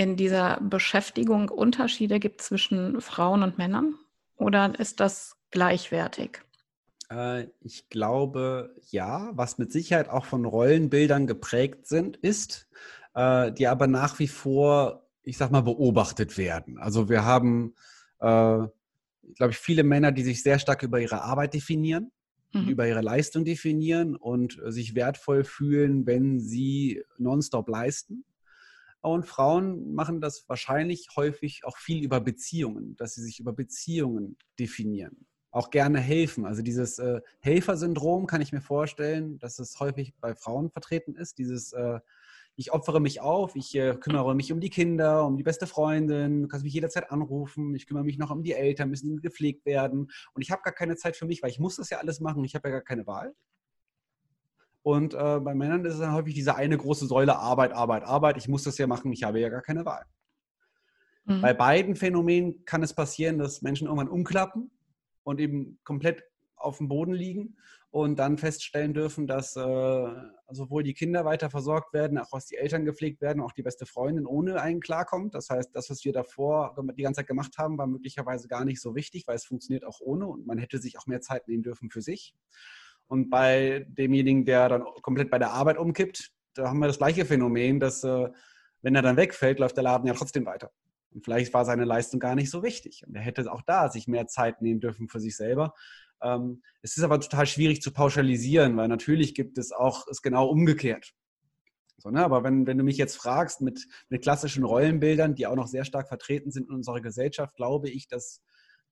in 0.00 0.16
dieser 0.16 0.58
Beschäftigung 0.62 1.50
Unterschiede 1.50 2.20
gibt 2.20 2.40
zwischen 2.40 3.02
Frauen 3.02 3.42
und 3.42 3.58
Männern? 3.58 3.96
Oder 4.34 4.72
ist 4.80 4.98
das 4.98 5.36
gleichwertig? 5.50 6.40
Äh, 7.10 7.48
ich 7.60 7.90
glaube, 7.90 8.74
ja, 8.90 9.30
was 9.34 9.58
mit 9.58 9.72
Sicherheit 9.72 10.08
auch 10.08 10.24
von 10.24 10.46
Rollenbildern 10.46 11.26
geprägt 11.26 11.86
sind, 11.86 12.16
ist, 12.16 12.66
äh, 13.14 13.52
die 13.52 13.66
aber 13.66 13.88
nach 13.88 14.18
wie 14.18 14.28
vor, 14.28 15.06
ich 15.22 15.36
sag 15.36 15.50
mal, 15.50 15.60
beobachtet 15.60 16.38
werden. 16.38 16.78
Also 16.78 17.10
wir 17.10 17.26
haben, 17.26 17.74
äh, 18.20 18.24
glaube 19.34 19.50
ich, 19.50 19.58
viele 19.58 19.82
Männer, 19.82 20.12
die 20.12 20.22
sich 20.22 20.42
sehr 20.42 20.58
stark 20.58 20.82
über 20.82 20.98
ihre 20.98 21.20
Arbeit 21.20 21.52
definieren 21.52 22.10
mhm. 22.52 22.68
über 22.68 22.88
ihre 22.88 23.00
Leistung 23.00 23.44
definieren 23.44 24.16
und 24.16 24.58
sich 24.66 24.94
wertvoll 24.94 25.44
fühlen, 25.44 26.06
wenn 26.06 26.40
sie 26.40 27.02
nonstop 27.18 27.68
leisten. 27.68 28.24
Und 29.02 29.26
Frauen 29.26 29.94
machen 29.94 30.20
das 30.20 30.48
wahrscheinlich 30.48 31.08
häufig 31.16 31.64
auch 31.64 31.78
viel 31.78 32.04
über 32.04 32.20
Beziehungen, 32.20 32.96
dass 32.96 33.14
sie 33.14 33.22
sich 33.22 33.40
über 33.40 33.52
Beziehungen 33.52 34.36
definieren. 34.58 35.26
Auch 35.52 35.70
gerne 35.70 35.98
helfen. 36.00 36.44
Also 36.44 36.62
dieses 36.62 36.98
äh, 36.98 37.20
Helfersyndrom 37.40 38.26
kann 38.26 38.40
ich 38.40 38.52
mir 38.52 38.60
vorstellen, 38.60 39.38
dass 39.38 39.58
es 39.58 39.80
häufig 39.80 40.14
bei 40.20 40.34
Frauen 40.34 40.70
vertreten 40.70 41.14
ist. 41.14 41.38
Dieses 41.38 41.72
äh, 41.72 42.00
ich 42.60 42.72
opfere 42.72 43.00
mich 43.00 43.22
auf, 43.22 43.56
ich 43.56 43.74
äh, 43.74 43.96
kümmere 43.96 44.34
mich 44.34 44.52
um 44.52 44.60
die 44.60 44.68
Kinder, 44.68 45.26
um 45.26 45.38
die 45.38 45.42
beste 45.42 45.66
Freundin, 45.66 46.42
du 46.42 46.48
kannst 46.48 46.62
mich 46.62 46.74
jederzeit 46.74 47.10
anrufen, 47.10 47.74
ich 47.74 47.86
kümmere 47.86 48.04
mich 48.04 48.18
noch 48.18 48.30
um 48.30 48.42
die 48.42 48.52
Eltern, 48.52 48.90
müssen 48.90 49.22
gepflegt 49.22 49.64
werden 49.64 50.10
und 50.34 50.42
ich 50.42 50.50
habe 50.50 50.60
gar 50.62 50.74
keine 50.74 50.96
Zeit 50.96 51.16
für 51.16 51.24
mich, 51.24 51.42
weil 51.42 51.50
ich 51.50 51.58
muss 51.58 51.76
das 51.76 51.88
ja 51.88 51.98
alles 51.98 52.20
machen, 52.20 52.44
ich 52.44 52.54
habe 52.54 52.68
ja 52.68 52.74
gar 52.74 52.84
keine 52.84 53.06
Wahl. 53.06 53.34
Und 54.82 55.14
äh, 55.14 55.40
bei 55.40 55.54
Männern 55.54 55.84
ist 55.84 55.94
es 55.94 56.00
dann 56.00 56.14
häufig 56.14 56.34
diese 56.34 56.54
eine 56.56 56.76
große 56.76 57.06
Säule 57.06 57.36
Arbeit, 57.36 57.72
Arbeit, 57.72 58.04
Arbeit, 58.04 58.36
ich 58.38 58.48
muss 58.48 58.62
das 58.62 58.78
ja 58.78 58.86
machen, 58.86 59.12
ich 59.12 59.24
habe 59.24 59.40
ja 59.40 59.50
gar 59.50 59.62
keine 59.62 59.84
Wahl. 59.84 60.04
Mhm. 61.24 61.42
Bei 61.42 61.52
beiden 61.52 61.96
Phänomenen 61.96 62.64
kann 62.64 62.82
es 62.82 62.94
passieren, 62.94 63.38
dass 63.38 63.62
Menschen 63.62 63.86
irgendwann 63.86 64.08
umklappen 64.08 64.70
und 65.22 65.40
eben 65.40 65.78
komplett 65.84 66.22
auf 66.56 66.78
dem 66.78 66.88
Boden 66.88 67.12
liegen 67.12 67.56
und 67.90 68.18
dann 68.18 68.38
feststellen 68.38 68.94
dürfen, 68.94 69.26
dass 69.26 69.56
äh, 69.56 70.08
sowohl 70.50 70.82
die 70.82 70.94
Kinder 70.94 71.24
weiter 71.24 71.50
versorgt 71.50 71.92
werden, 71.92 72.18
auch 72.18 72.32
was 72.32 72.46
die 72.46 72.56
Eltern 72.56 72.84
gepflegt 72.84 73.20
werden, 73.20 73.42
auch 73.42 73.52
die 73.52 73.62
beste 73.62 73.86
Freundin 73.86 74.26
ohne 74.26 74.60
einen 74.60 74.80
klarkommt. 74.80 75.34
Das 75.34 75.50
heißt, 75.50 75.70
das, 75.74 75.90
was 75.90 76.04
wir 76.04 76.12
davor 76.12 76.76
die 76.96 77.02
ganze 77.02 77.18
Zeit 77.18 77.26
gemacht 77.26 77.58
haben, 77.58 77.78
war 77.78 77.86
möglicherweise 77.86 78.46
gar 78.46 78.64
nicht 78.64 78.80
so 78.80 78.94
wichtig, 78.94 79.26
weil 79.26 79.36
es 79.36 79.44
funktioniert 79.44 79.84
auch 79.84 80.00
ohne 80.00 80.26
und 80.26 80.46
man 80.46 80.58
hätte 80.58 80.78
sich 80.78 80.98
auch 80.98 81.06
mehr 81.06 81.20
Zeit 81.20 81.48
nehmen 81.48 81.62
dürfen 81.62 81.90
für 81.90 82.02
sich. 82.02 82.34
Und 83.10 83.28
bei 83.28 83.86
demjenigen, 83.88 84.44
der 84.44 84.68
dann 84.68 84.84
komplett 85.02 85.32
bei 85.32 85.38
der 85.40 85.50
Arbeit 85.50 85.78
umkippt, 85.78 86.30
da 86.54 86.68
haben 86.68 86.78
wir 86.78 86.86
das 86.86 86.98
gleiche 86.98 87.24
Phänomen, 87.24 87.80
dass 87.80 88.04
äh, 88.04 88.28
wenn 88.82 88.94
er 88.94 89.02
dann 89.02 89.16
wegfällt, 89.16 89.58
läuft 89.58 89.76
der 89.76 89.82
Laden 89.82 90.06
ja 90.06 90.14
trotzdem 90.14 90.46
weiter. 90.46 90.70
Und 91.10 91.24
vielleicht 91.24 91.52
war 91.52 91.64
seine 91.64 91.84
Leistung 91.84 92.20
gar 92.20 92.36
nicht 92.36 92.50
so 92.50 92.62
wichtig. 92.62 93.02
Und 93.04 93.16
er 93.16 93.20
hätte 93.20 93.50
auch 93.52 93.62
da 93.62 93.88
sich 93.88 94.06
mehr 94.06 94.28
Zeit 94.28 94.62
nehmen 94.62 94.78
dürfen 94.78 95.08
für 95.08 95.18
sich 95.18 95.36
selber. 95.36 95.74
Ähm, 96.22 96.62
es 96.82 96.96
ist 96.96 97.02
aber 97.02 97.18
total 97.18 97.46
schwierig 97.46 97.82
zu 97.82 97.92
pauschalisieren, 97.92 98.76
weil 98.76 98.86
natürlich 98.86 99.34
gibt 99.34 99.58
es 99.58 99.72
auch 99.72 100.06
es 100.06 100.22
genau 100.22 100.46
umgekehrt. 100.46 101.12
So, 101.98 102.10
ne? 102.10 102.24
Aber 102.24 102.44
wenn, 102.44 102.68
wenn 102.68 102.78
du 102.78 102.84
mich 102.84 102.96
jetzt 102.96 103.16
fragst 103.16 103.60
mit, 103.60 103.88
mit 104.08 104.22
klassischen 104.22 104.62
Rollenbildern, 104.62 105.34
die 105.34 105.48
auch 105.48 105.56
noch 105.56 105.66
sehr 105.66 105.84
stark 105.84 106.06
vertreten 106.06 106.52
sind 106.52 106.68
in 106.68 106.76
unserer 106.76 107.00
Gesellschaft, 107.00 107.56
glaube 107.56 107.90
ich, 107.90 108.06
dass, 108.06 108.40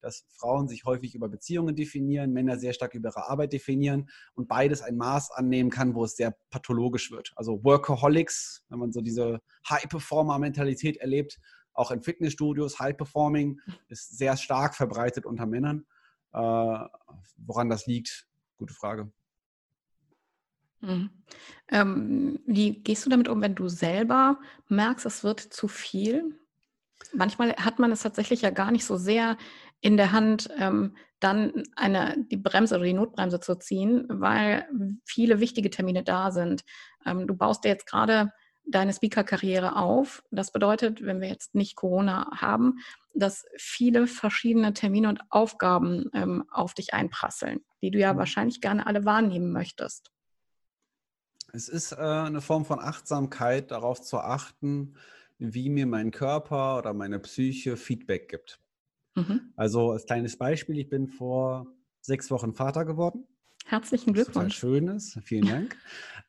dass 0.01 0.25
Frauen 0.31 0.69
sich 0.69 0.85
häufig 0.85 1.15
über 1.15 1.29
Beziehungen 1.29 1.75
definieren, 1.75 2.33
Männer 2.33 2.59
sehr 2.59 2.73
stark 2.73 2.95
über 2.95 3.11
ihre 3.11 3.29
Arbeit 3.29 3.53
definieren 3.53 4.09
und 4.35 4.49
beides 4.49 4.83
ein 4.83 4.97
Maß 4.97 5.31
annehmen 5.33 5.71
kann, 5.71 5.95
wo 5.95 6.05
es 6.05 6.17
sehr 6.17 6.37
pathologisch 6.51 7.11
wird. 7.11 7.33
Also 7.37 7.63
Workaholics, 7.65 8.65
wenn 8.69 8.79
man 8.79 8.93
so 8.93 9.01
diese 9.01 9.41
High-Performer-Mentalität 9.69 10.99
erlebt, 10.99 11.39
auch 11.73 11.91
in 11.91 12.03
Fitnessstudios, 12.03 12.81
High-Performing 12.81 13.61
ist 13.89 14.19
sehr 14.19 14.37
stark 14.37 14.75
verbreitet 14.75 15.25
unter 15.25 15.47
Männern. 15.47 15.87
Äh, 16.33 16.39
woran 17.37 17.71
das 17.71 17.87
liegt, 17.87 18.27
gute 18.59 18.75
Frage. 18.75 19.11
Mhm. 20.81 21.11
Ähm, 21.69 22.41
wie 22.47 22.83
gehst 22.83 23.07
du 23.07 23.11
damit 23.11 23.29
um, 23.29 23.41
wenn 23.41 23.55
du 23.55 23.69
selber 23.69 24.39
merkst, 24.69 25.07
es 25.07 25.25
wird 25.25 25.41
zu 25.41 25.69
viel? 25.69 26.39
Manchmal 27.13 27.55
hat 27.57 27.79
man 27.79 27.93
es 27.93 28.03
tatsächlich 28.03 28.43
ja 28.43 28.51
gar 28.51 28.71
nicht 28.71 28.85
so 28.85 28.97
sehr 28.97 29.39
in 29.81 29.97
der 29.97 30.13
Hand, 30.13 30.49
ähm, 30.59 30.97
dann 31.21 31.65
eine, 31.77 32.17
die 32.31 32.37
Bremse 32.37 32.77
oder 32.77 32.85
die 32.85 32.93
Notbremse 32.93 33.41
zu 33.41 33.57
ziehen, 33.57 34.07
weil 34.09 34.69
viele 35.05 35.41
wichtige 35.41 35.71
Termine 35.71 36.03
da 36.03 36.31
sind. 36.31 36.65
Ähm, 37.05 37.27
du 37.27 37.35
baust 37.35 37.65
dir 37.65 37.69
jetzt 37.69 37.87
gerade 37.87 38.33
deine 38.69 38.93
Speaker-Karriere 38.93 39.77
auf. 39.77 40.23
Das 40.31 40.53
bedeutet, 40.53 41.03
wenn 41.05 41.21
wir 41.21 41.29
jetzt 41.29 41.55
nicht 41.55 41.75
Corona 41.75 42.31
haben, 42.37 42.79
dass 43.15 43.47
viele 43.57 44.07
verschiedene 44.07 44.75
Termine 44.75 45.09
und 45.09 45.21
Aufgaben 45.31 46.11
ähm, 46.13 46.45
auf 46.51 46.75
dich 46.75 46.95
einprasseln, 46.95 47.61
die 47.83 47.91
du 47.91 47.99
ja 47.99 48.13
mhm. 48.13 48.19
wahrscheinlich 48.19 48.61
gerne 48.61 48.87
alle 48.87 49.05
wahrnehmen 49.05 49.53
möchtest. 49.53 50.11
Es 51.53 51.69
ist 51.69 51.93
äh, 51.93 51.97
eine 51.97 52.43
Form 52.43 52.65
von 52.65 52.79
Achtsamkeit, 52.79 53.71
darauf 53.71 54.03
zu 54.03 54.19
achten, 54.19 54.95
wie 55.39 55.71
mir 55.71 55.87
mein 55.87 56.11
Körper 56.11 56.79
oder 56.79 56.93
meine 56.93 57.19
Psyche 57.21 57.77
Feedback 57.77 58.29
gibt. 58.29 58.61
Mhm. 59.19 59.53
Also 59.57 59.91
als 59.93 60.07
kleines 60.07 60.37
Beispiel, 60.37 60.79
ich 60.79 60.89
bin 60.89 61.09
vor 61.09 61.67
sechs 62.01 62.31
Wochen 62.31 62.55
Vater 62.55 62.85
geworden. 62.85 63.27
Herzlichen 63.67 64.13
Glückwunsch. 64.15 64.57
Schönes, 64.57 65.19
vielen 65.25 65.47
Dank. 65.71 65.77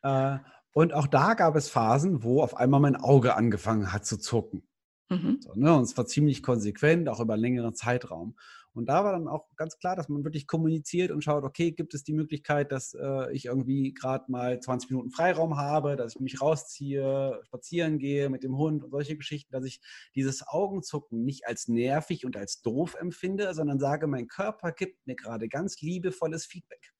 äh, 0.02 0.38
und 0.72 0.92
auch 0.94 1.06
da 1.08 1.34
gab 1.34 1.56
es 1.56 1.68
Phasen, 1.68 2.22
wo 2.22 2.42
auf 2.42 2.56
einmal 2.56 2.80
mein 2.80 2.96
Auge 2.96 3.34
angefangen 3.34 3.92
hat 3.92 4.06
zu 4.06 4.18
zucken. 4.18 4.62
Mhm. 5.08 5.38
So, 5.40 5.54
ne? 5.54 5.74
Und 5.74 5.82
es 5.82 5.96
war 5.96 6.06
ziemlich 6.06 6.42
konsequent, 6.42 7.08
auch 7.08 7.18
über 7.20 7.34
einen 7.34 7.42
längeren 7.42 7.74
Zeitraum. 7.74 8.36
Und 8.72 8.86
da 8.88 9.04
war 9.04 9.12
dann 9.12 9.26
auch 9.26 9.46
ganz 9.56 9.78
klar, 9.78 9.96
dass 9.96 10.08
man 10.08 10.24
wirklich 10.24 10.46
kommuniziert 10.46 11.10
und 11.10 11.24
schaut, 11.24 11.44
okay, 11.44 11.72
gibt 11.72 11.92
es 11.94 12.04
die 12.04 12.12
Möglichkeit, 12.12 12.70
dass 12.70 12.94
äh, 12.94 13.32
ich 13.32 13.46
irgendwie 13.46 13.92
gerade 13.92 14.24
mal 14.28 14.60
20 14.60 14.90
Minuten 14.90 15.10
Freiraum 15.10 15.56
habe, 15.56 15.96
dass 15.96 16.14
ich 16.14 16.20
mich 16.20 16.40
rausziehe, 16.40 17.40
spazieren 17.44 17.98
gehe 17.98 18.30
mit 18.30 18.44
dem 18.44 18.56
Hund 18.56 18.84
und 18.84 18.90
solche 18.90 19.16
Geschichten, 19.16 19.52
dass 19.52 19.64
ich 19.64 19.80
dieses 20.14 20.46
Augenzucken 20.46 21.24
nicht 21.24 21.46
als 21.46 21.68
nervig 21.68 22.24
und 22.24 22.36
als 22.36 22.62
doof 22.62 22.94
empfinde, 22.94 23.54
sondern 23.54 23.80
sage, 23.80 24.06
mein 24.06 24.28
Körper 24.28 24.72
gibt 24.72 25.06
mir 25.06 25.16
gerade 25.16 25.48
ganz 25.48 25.80
liebevolles 25.80 26.46
Feedback. 26.46 26.92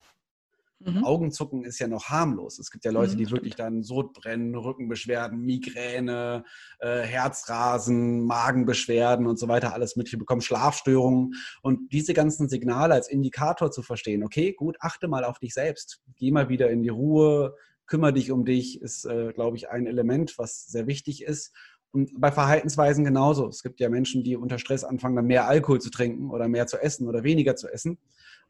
Mhm. 0.83 1.03
Augenzucken 1.03 1.63
ist 1.63 1.79
ja 1.79 1.87
noch 1.87 2.05
harmlos. 2.05 2.59
Es 2.59 2.71
gibt 2.71 2.85
ja 2.85 2.91
Leute, 2.91 3.13
mhm, 3.13 3.17
die 3.17 3.31
wirklich 3.31 3.55
dann 3.55 3.83
Sodbrennen, 3.83 4.55
Rückenbeschwerden, 4.55 5.39
Migräne, 5.39 6.43
äh, 6.79 7.01
Herzrasen, 7.01 8.25
Magenbeschwerden 8.25 9.27
und 9.27 9.37
so 9.37 9.47
weiter 9.47 9.73
alles 9.73 9.95
mit 9.95 10.11
bekommen, 10.17 10.41
Schlafstörungen. 10.41 11.33
Und 11.61 11.91
diese 11.91 12.13
ganzen 12.13 12.49
Signale 12.49 12.93
als 12.93 13.09
Indikator 13.09 13.71
zu 13.71 13.81
verstehen, 13.81 14.23
okay, 14.23 14.53
gut, 14.53 14.77
achte 14.79 15.07
mal 15.07 15.23
auf 15.23 15.39
dich 15.39 15.53
selbst. 15.53 16.01
Geh 16.17 16.31
mal 16.31 16.49
wieder 16.49 16.69
in 16.69 16.83
die 16.83 16.89
Ruhe, 16.89 17.55
kümmere 17.85 18.13
dich 18.13 18.31
um 18.31 18.45
dich, 18.45 18.81
ist, 18.81 19.05
äh, 19.05 19.33
glaube 19.33 19.57
ich, 19.57 19.69
ein 19.69 19.85
Element, 19.85 20.37
was 20.37 20.67
sehr 20.67 20.87
wichtig 20.87 21.23
ist. 21.23 21.53
Und 21.91 22.11
bei 22.19 22.31
Verhaltensweisen 22.31 23.03
genauso. 23.03 23.47
Es 23.49 23.63
gibt 23.63 23.81
ja 23.81 23.89
Menschen, 23.89 24.23
die 24.23 24.37
unter 24.37 24.59
Stress 24.59 24.85
anfangen, 24.85 25.17
dann 25.17 25.25
mehr 25.25 25.47
Alkohol 25.47 25.81
zu 25.81 25.89
trinken 25.89 26.31
oder 26.31 26.47
mehr 26.47 26.67
zu 26.67 26.77
essen 26.77 27.07
oder 27.07 27.23
weniger 27.23 27.57
zu 27.57 27.67
essen. 27.67 27.97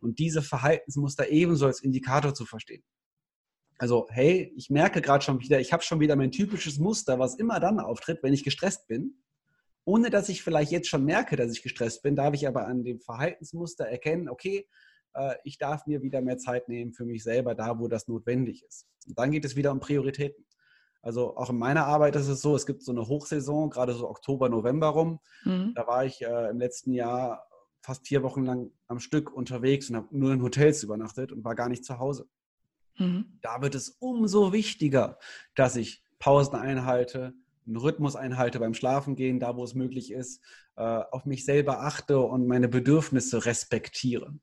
Und 0.02 0.20
diese 0.20 0.42
Verhaltensmuster 0.42 1.30
ebenso 1.30 1.68
als 1.68 1.82
Indikator 1.82 2.34
zu 2.34 2.46
verstehen. 2.46 2.84
Also, 3.78 4.08
hey, 4.10 4.54
ich 4.56 4.70
merke 4.70 5.02
gerade 5.02 5.24
schon 5.24 5.40
wieder, 5.40 5.60
ich 5.60 5.74
habe 5.74 5.84
schon 5.84 6.00
wieder 6.00 6.16
mein 6.16 6.32
typisches 6.32 6.78
Muster, 6.78 7.18
was 7.20 7.36
immer 7.36 7.60
dann 7.60 7.80
auftritt, 7.80 8.22
wenn 8.22 8.34
ich 8.34 8.44
gestresst 8.44 8.88
bin. 8.88 9.16
ohne 9.86 10.10
dass 10.10 10.30
ich 10.30 10.44
vielleicht 10.44 10.72
jetzt 10.72 10.88
schon 10.88 11.06
merke, 11.06 11.36
dass 11.36 11.52
ich 11.52 11.64
gestresst 11.64 12.04
bin, 12.04 12.16
darf 12.16 12.34
ich 12.34 12.48
aber 12.48 12.68
an 12.68 12.84
dem 12.84 13.00
Verhaltensmuster 13.00 13.86
erkennen, 13.86 14.30
okay, 14.30 14.68
äh, 15.14 15.36
ich 15.44 15.58
darf 15.58 15.88
mir 15.88 16.02
wieder 16.02 16.22
mehr 16.22 16.38
Zeit 16.38 16.70
nehmen 16.70 16.94
für 16.94 17.06
mich 17.06 17.24
selber, 17.24 17.56
da 17.56 17.80
wo 17.80 17.88
das 17.88 18.08
notwendig 18.08 18.64
ist. 18.64 18.88
Und 19.08 19.18
dann 19.18 19.32
geht 19.32 19.46
es 19.46 19.56
wieder 19.56 19.72
um 19.72 19.80
Prioritäten. 19.80 20.46
Also 21.02 21.36
auch 21.36 21.50
in 21.50 21.58
meiner 21.58 21.88
Arbeit 21.88 22.16
ist 22.16 22.28
es 22.28 22.42
so, 22.42 22.56
es 22.56 22.68
gibt 22.68 22.84
so 22.84 22.92
eine 22.92 23.08
Hochsaison, 23.08 23.72
gerade 23.72 23.94
so 23.94 24.08
Oktober, 24.08 24.50
November 24.50 24.90
rum. 24.90 25.20
Mhm. 25.44 25.74
Da 25.74 25.88
war 25.88 26.06
ich 26.06 26.22
äh, 26.22 26.50
im 26.50 26.60
letzten 26.60 26.94
Jahr 26.94 27.48
fast 27.82 28.08
vier 28.08 28.24
Wochen 28.24 28.44
lang 28.44 28.72
am 28.88 29.00
Stück 29.00 29.32
unterwegs 29.34 29.90
und 29.90 29.96
habe 29.96 30.08
nur 30.12 30.34
in 30.34 30.42
Hotels 30.42 30.84
übernachtet 30.84 31.32
und 31.32 31.44
war 31.44 31.56
gar 31.56 31.70
nicht 31.70 31.84
zu 31.84 32.00
Hause. 32.00 32.28
Mhm. 32.98 33.40
Da 33.42 33.62
wird 33.62 33.76
es 33.76 33.90
umso 34.00 34.54
wichtiger, 34.54 35.18
dass 35.56 35.76
ich 35.76 36.04
Pausen 36.20 36.56
einhalte, 36.56 37.34
einen 37.66 37.78
Rhythmus 37.78 38.16
einhalte 38.16 38.60
beim 38.60 38.74
Schlafen 38.74 39.16
gehen, 39.16 39.40
da 39.40 39.56
wo 39.56 39.64
es 39.64 39.76
möglich 39.76 40.12
ist, 40.12 40.42
äh, 40.76 40.82
auf 40.82 41.26
mich 41.26 41.46
selber 41.46 41.82
achte 41.82 42.20
und 42.20 42.48
meine 42.48 42.68
Bedürfnisse 42.68 43.46
respektiere. 43.46 44.34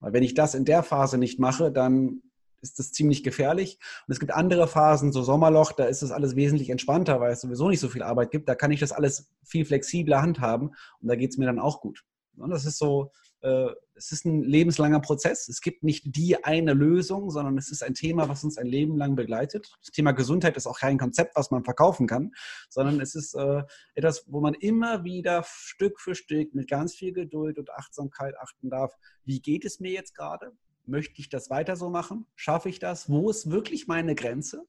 Weil 0.00 0.12
wenn 0.12 0.22
ich 0.22 0.34
das 0.34 0.54
in 0.54 0.64
der 0.64 0.82
Phase 0.82 1.18
nicht 1.18 1.38
mache, 1.38 1.70
dann 1.70 2.22
ist 2.62 2.78
das 2.78 2.92
ziemlich 2.92 3.22
gefährlich. 3.22 3.78
Und 4.06 4.12
es 4.12 4.20
gibt 4.20 4.32
andere 4.32 4.68
Phasen, 4.68 5.12
so 5.12 5.22
Sommerloch, 5.22 5.72
da 5.72 5.84
ist 5.84 6.02
das 6.02 6.10
alles 6.10 6.36
wesentlich 6.36 6.70
entspannter, 6.70 7.20
weil 7.20 7.32
es 7.32 7.40
sowieso 7.40 7.68
nicht 7.68 7.80
so 7.80 7.88
viel 7.88 8.02
Arbeit 8.02 8.30
gibt. 8.30 8.48
Da 8.48 8.54
kann 8.54 8.70
ich 8.70 8.80
das 8.80 8.92
alles 8.92 9.30
viel 9.44 9.64
flexibler 9.64 10.22
handhaben 10.22 10.68
und 11.00 11.08
da 11.08 11.16
geht 11.16 11.30
es 11.30 11.38
mir 11.38 11.46
dann 11.46 11.58
auch 11.58 11.80
gut. 11.80 12.04
Das 12.48 12.64
ist 12.64 12.78
so, 12.78 13.10
äh, 13.42 13.68
es 13.94 14.12
ist 14.12 14.24
ein 14.24 14.42
lebenslanger 14.42 15.00
Prozess. 15.00 15.48
Es 15.48 15.60
gibt 15.60 15.82
nicht 15.82 16.16
die 16.16 16.42
eine 16.44 16.72
Lösung, 16.72 17.30
sondern 17.30 17.58
es 17.58 17.70
ist 17.70 17.82
ein 17.82 17.94
Thema, 17.94 18.28
was 18.28 18.44
uns 18.44 18.56
ein 18.56 18.66
Leben 18.66 18.96
lang 18.96 19.16
begleitet. 19.16 19.72
Das 19.80 19.90
Thema 19.90 20.12
Gesundheit 20.12 20.56
ist 20.56 20.66
auch 20.66 20.78
kein 20.78 20.98
Konzept, 20.98 21.36
was 21.36 21.50
man 21.50 21.64
verkaufen 21.64 22.06
kann, 22.06 22.32
sondern 22.68 23.00
es 23.00 23.14
ist 23.14 23.34
äh, 23.34 23.62
etwas, 23.94 24.24
wo 24.26 24.40
man 24.40 24.54
immer 24.54 25.04
wieder 25.04 25.44
Stück 25.46 26.00
für 26.00 26.14
Stück 26.14 26.54
mit 26.54 26.68
ganz 26.68 26.94
viel 26.94 27.12
Geduld 27.12 27.58
und 27.58 27.70
Achtsamkeit 27.70 28.34
achten 28.38 28.70
darf. 28.70 28.94
Wie 29.24 29.40
geht 29.40 29.64
es 29.64 29.80
mir 29.80 29.92
jetzt 29.92 30.14
gerade? 30.14 30.52
Möchte 30.86 31.20
ich 31.20 31.28
das 31.28 31.50
weiter 31.50 31.76
so 31.76 31.90
machen? 31.90 32.26
Schaffe 32.34 32.68
ich 32.68 32.78
das? 32.78 33.08
Wo 33.08 33.30
ist 33.30 33.50
wirklich 33.50 33.86
meine 33.86 34.14
Grenze? 34.14 34.66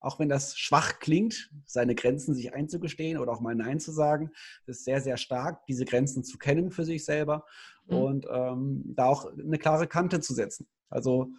Auch 0.00 0.18
wenn 0.18 0.28
das 0.28 0.56
schwach 0.56 1.00
klingt, 1.00 1.50
seine 1.66 1.94
Grenzen 1.94 2.34
sich 2.34 2.54
einzugestehen 2.54 3.18
oder 3.18 3.32
auch 3.32 3.40
mal 3.40 3.54
Nein 3.54 3.80
zu 3.80 3.92
sagen, 3.92 4.30
ist 4.66 4.84
sehr, 4.84 5.00
sehr 5.00 5.16
stark, 5.16 5.66
diese 5.66 5.84
Grenzen 5.84 6.24
zu 6.24 6.38
kennen 6.38 6.70
für 6.70 6.84
sich 6.84 7.04
selber 7.04 7.44
mhm. 7.86 7.96
und 7.96 8.26
ähm, 8.30 8.82
da 8.96 9.06
auch 9.06 9.32
eine 9.32 9.58
klare 9.58 9.86
Kante 9.86 10.20
zu 10.20 10.34
setzen. 10.34 10.68
Also 10.88 11.30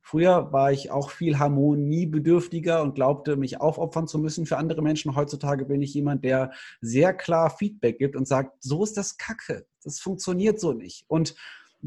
früher 0.00 0.52
war 0.52 0.72
ich 0.72 0.90
auch 0.90 1.10
viel 1.10 1.38
harmoniebedürftiger 1.38 2.82
und 2.82 2.94
glaubte, 2.94 3.36
mich 3.36 3.60
aufopfern 3.60 4.06
zu 4.06 4.18
müssen 4.18 4.46
für 4.46 4.56
andere 4.56 4.82
Menschen. 4.82 5.14
Heutzutage 5.14 5.66
bin 5.66 5.82
ich 5.82 5.92
jemand, 5.92 6.24
der 6.24 6.52
sehr 6.80 7.12
klar 7.12 7.50
Feedback 7.50 7.98
gibt 7.98 8.16
und 8.16 8.26
sagt, 8.26 8.56
so 8.60 8.82
ist 8.82 8.96
das 8.96 9.18
Kacke, 9.18 9.66
das 9.82 10.00
funktioniert 10.00 10.58
so 10.58 10.72
nicht. 10.72 11.04
Und 11.08 11.34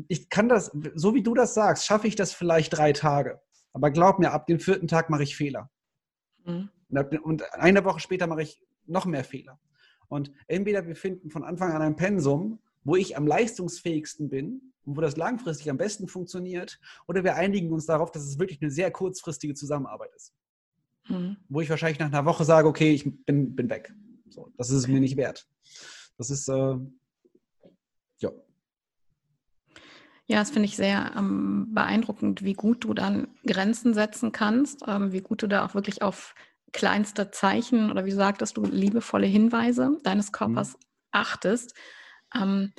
ich 0.08 0.30
kann 0.30 0.48
das, 0.48 0.72
so 0.94 1.16
wie 1.16 1.24
du 1.24 1.34
das 1.34 1.56
sagst, 1.56 1.86
schaffe 1.86 2.08
ich 2.08 2.16
das 2.16 2.34
vielleicht 2.34 2.78
drei 2.78 2.94
Tage. 2.94 3.42
Aber 3.74 3.92
glaub 3.92 4.20
mir, 4.20 4.32
ab 4.32 4.48
dem 4.48 4.60
vierten 4.60 4.88
Tag 4.88 5.10
mache 5.10 5.24
ich 5.24 5.36
Fehler. 5.36 5.70
Mhm. 6.50 6.70
Und 7.24 7.54
eine 7.54 7.86
Woche 7.86 8.00
später 8.00 8.28
mache 8.28 8.42
ich 8.42 8.62
noch 8.86 9.06
mehr 9.06 9.24
Fehler. 9.24 9.60
Und 10.08 10.32
entweder 10.48 10.88
wir 10.88 10.96
finden 10.96 11.30
von 11.30 11.44
Anfang 11.44 11.72
an 11.72 11.82
ein 11.82 11.96
Pensum, 11.96 12.60
wo 12.84 12.96
ich 12.96 13.16
am 13.16 13.28
leistungsfähigsten 13.28 14.30
bin 14.30 14.74
und 14.86 14.98
wo 14.98 15.02
das 15.02 15.18
langfristig 15.18 15.70
am 15.70 15.78
besten 15.78 16.08
funktioniert, 16.08 16.80
oder 17.08 17.24
wir 17.24 17.36
einigen 17.36 17.72
uns 17.72 17.86
darauf, 17.86 18.12
dass 18.12 18.24
es 18.24 18.40
wirklich 18.40 18.62
eine 18.62 18.72
sehr 18.72 18.90
kurzfristige 18.90 19.54
Zusammenarbeit 19.54 20.10
ist. 20.16 20.34
Mhm. 21.08 21.38
Wo 21.48 21.62
ich 21.62 21.70
wahrscheinlich 21.70 22.00
nach 22.00 22.08
einer 22.08 22.26
Woche 22.26 22.44
sage, 22.44 22.68
okay, 22.68 22.92
ich 22.92 23.04
bin, 23.26 23.56
bin 23.56 23.70
weg. 23.70 23.94
So, 24.30 24.52
das 24.58 24.70
ist 24.70 24.78
es 24.78 24.88
mir 24.88 25.00
nicht 25.00 25.18
wert. 25.18 25.48
Das 26.18 26.30
ist, 26.30 26.48
äh, 26.50 26.76
ja. 28.20 28.32
Ja, 30.30 30.38
das 30.38 30.52
finde 30.52 30.68
ich 30.68 30.76
sehr 30.76 31.12
ähm, 31.18 31.74
beeindruckend, 31.74 32.44
wie 32.44 32.54
gut 32.54 32.84
du 32.84 32.94
dann 32.94 33.30
Grenzen 33.48 33.96
setzen 33.96 34.32
kannst, 34.32 34.84
ähm, 34.88 35.12
wie 35.12 35.22
gut 35.22 35.42
du 35.42 35.48
da 35.48 35.66
auch 35.66 35.74
wirklich 35.74 36.04
auf 36.04 36.36
kleinste 36.72 37.32
Zeichen 37.32 37.90
oder 37.90 38.06
wie 38.06 38.12
sagtest 38.12 38.56
du, 38.56 38.62
liebevolle 38.64 39.26
Hinweise 39.26 39.98
deines 40.04 40.28
mhm. 40.28 40.34
Körpers 40.34 40.74
mhm. 40.74 40.80
achtest. 41.10 41.74
Ähm, 42.36 42.74